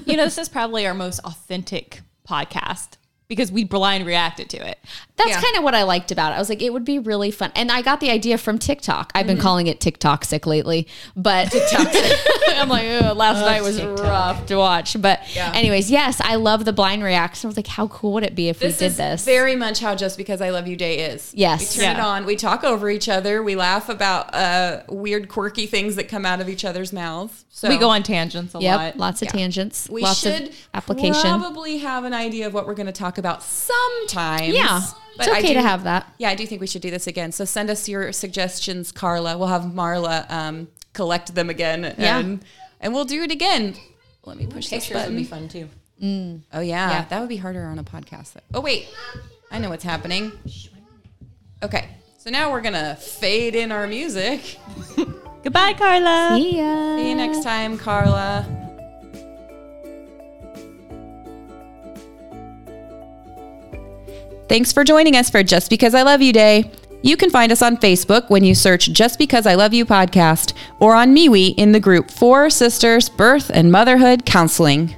you 0.07 0.17
know, 0.17 0.25
this 0.25 0.39
is 0.45 0.49
probably 0.49 0.87
our 0.87 0.95
most 0.95 1.19
authentic 1.25 2.03
podcast 2.29 2.91
because 3.29 3.51
we 3.51 3.65
blind 3.65 4.07
reacted 4.07 4.49
to 4.51 4.57
it. 4.59 4.79
That's 5.17 5.31
Yeah. 5.31 5.41
kind 5.41 5.57
of 5.57 5.65
what 5.65 5.75
I 5.75 5.83
liked 5.83 6.13
about 6.13 6.33
it. 6.33 6.37
I 6.37 6.39
was 6.39 6.49
like, 6.49 6.63
it 6.63 6.73
would 6.73 6.85
be 6.85 6.99
really 6.99 7.31
fun. 7.31 7.51
And 7.57 7.73
I 7.73 7.83
got 7.83 8.01
the 8.01 8.11
idea 8.11 8.39
from 8.39 8.59
TikTok. 8.59 9.11
I've 9.15 9.27
been 9.27 9.39
calling 9.39 9.67
it 9.67 9.81
TikTok 9.81 10.25
sick 10.25 10.47
lately, 10.47 10.87
but 11.17 11.51
TikTok. 11.51 11.89
I'm 12.57 12.69
like, 12.69 12.87
"Ugh, 12.87 13.17
last 13.17 13.41
night 13.41 13.63
was 13.63 13.83
rough 13.83 14.47
to 14.47 14.57
watch. 14.57 15.01
But 15.01 15.21
Yeah. 15.35 15.53
anyways, 15.55 15.91
yes, 15.91 16.21
I 16.23 16.37
love 16.37 16.65
the 16.65 16.73
blind 16.73 17.03
reaction. 17.03 17.47
I 17.47 17.51
was 17.51 17.57
like, 17.57 17.67
how 17.67 17.89
cool 17.89 18.13
would 18.13 18.23
it 18.25 18.35
be 18.35 18.49
if 18.49 18.59
This 18.61 18.77
we 18.77 18.79
did 18.81 18.87
is 18.93 18.97
this? 18.97 19.25
very 19.25 19.57
much 19.57 19.81
how 19.81 19.95
Just 19.95 20.17
Because 20.17 20.41
I 20.41 20.51
Love 20.51 20.69
You 20.69 20.77
Day 20.77 20.99
is. 21.11 21.33
Yes. 21.35 21.77
We 21.77 21.83
turn 21.85 21.97
it 21.97 22.01
on, 22.01 22.27
we 22.27 22.37
talk 22.37 22.63
over 22.65 22.89
each 22.91 23.09
other, 23.09 23.43
we 23.43 23.57
laugh 23.57 23.89
about 23.89 24.35
uh, 24.35 24.83
weird, 24.89 25.29
quirky 25.29 25.67
things 25.67 25.97
that 25.97 26.09
come 26.09 26.25
out 26.25 26.41
of 26.41 26.49
each 26.49 26.65
other's 26.65 26.93
mouths. 26.93 27.45
So 27.51 27.69
we 27.69 27.79
go 27.79 27.89
on 27.89 28.03
tangents 28.03 28.55
a 28.55 28.59
yep, 28.61 28.77
lot. 28.79 28.97
lots 28.99 29.23
of 29.23 29.27
Yeah. 29.27 29.33
tangents, 29.41 29.89
We 29.91 30.03
lots 30.03 30.21
should 30.21 30.49
of 30.49 30.55
application. 30.75 31.21
probably 31.23 31.79
have 31.79 32.05
an 32.05 32.13
idea 32.15 32.47
of 32.47 32.55
what 32.55 32.67
we're 32.67 32.75
going 32.75 32.87
to 32.87 32.93
talk 32.93 33.16
about 33.19 33.43
sometimes. 33.43 34.53
yeah, 34.55 34.81
But 35.17 35.27
it's 35.29 35.37
I 35.37 35.39
okay 35.39 35.49
do- 35.49 35.55
to 35.55 35.63
have 35.63 35.85
that. 35.85 36.13
Yeah, 36.19 36.31
I 36.31 36.35
do 36.35 36.47
think 36.47 36.61
we 36.61 36.67
should 36.67 36.83
do 36.83 36.91
this 36.91 37.07
again. 37.07 37.33
So 37.33 37.45
send 37.45 37.71
us 37.71 37.89
your 37.89 38.13
suggestions, 38.13 38.93
Carla. 38.93 39.37
We'll 39.39 39.49
have 39.49 39.63
Marla 39.63 40.31
um, 40.31 40.69
collect 40.93 41.35
them 41.35 41.51
again, 41.51 41.95
Yeah. 41.99 42.19
and 42.19 42.45
and 42.81 42.93
we'll 42.95 43.05
do 43.07 43.23
it 43.23 43.31
again. 43.31 43.75
Let 44.25 44.37
me 44.37 44.47
push 44.47 44.69
this 44.69 44.87
Pictures 44.89 45.07
would 45.09 45.17
be 45.17 45.25
fun 45.25 45.49
too. 45.49 45.69
Oh 46.03 46.61
yeah. 46.61 46.91
Yeah. 46.91 47.05
that 47.09 47.21
would 47.21 47.29
be 47.29 47.37
harder 47.39 47.65
on 47.65 47.79
a 47.79 47.85
podcast. 47.85 48.33
Though. 48.35 48.41
Oh 48.55 48.61
wait, 48.61 48.89
I 49.51 49.59
know 49.59 49.71
what's 49.71 49.85
happening. 49.85 50.33
Okay, 51.63 51.89
so 52.19 52.29
now 52.31 52.51
we're 52.53 52.61
gonna 52.61 52.97
fade 52.97 53.55
in 53.55 53.73
our 53.73 53.87
music. 53.87 54.59
Goodbye, 55.43 55.75
Carla. 55.75 56.37
See 56.37 56.59
ya. 56.59 56.97
See 56.97 57.09
you 57.11 57.15
next 57.15 57.43
time, 57.45 57.79
Carla. 57.79 58.65
Thanks 64.49 64.73
for 64.73 64.85
joining 64.85 65.17
us 65.17 65.29
for 65.29 65.43
Just 65.43 65.71
Because 65.71 65.95
I 65.95 66.03
Love 66.03 66.23
You 66.23 66.33
Day. 66.33 66.71
You 67.03 67.17
can 67.17 67.31
find 67.31 67.51
us 67.51 67.63
on 67.63 67.77
Facebook 67.77 68.31
when 68.31 68.45
you 68.45 68.55
search 68.55 68.93
Just 68.93 69.19
Because 69.19 69.45
I 69.47 69.55
Love 69.55 69.75
You 69.75 69.85
podcast 69.85 70.53
or 70.79 70.95
on 70.95 71.15
MeWe 71.15 71.55
in 71.57 71.73
the 71.73 71.81
group 71.81 72.11
Four 72.11 72.49
Sisters 72.51 73.09
Birth 73.09 73.51
and 73.53 73.73
Motherhood 73.73 74.25
Counseling. 74.25 74.95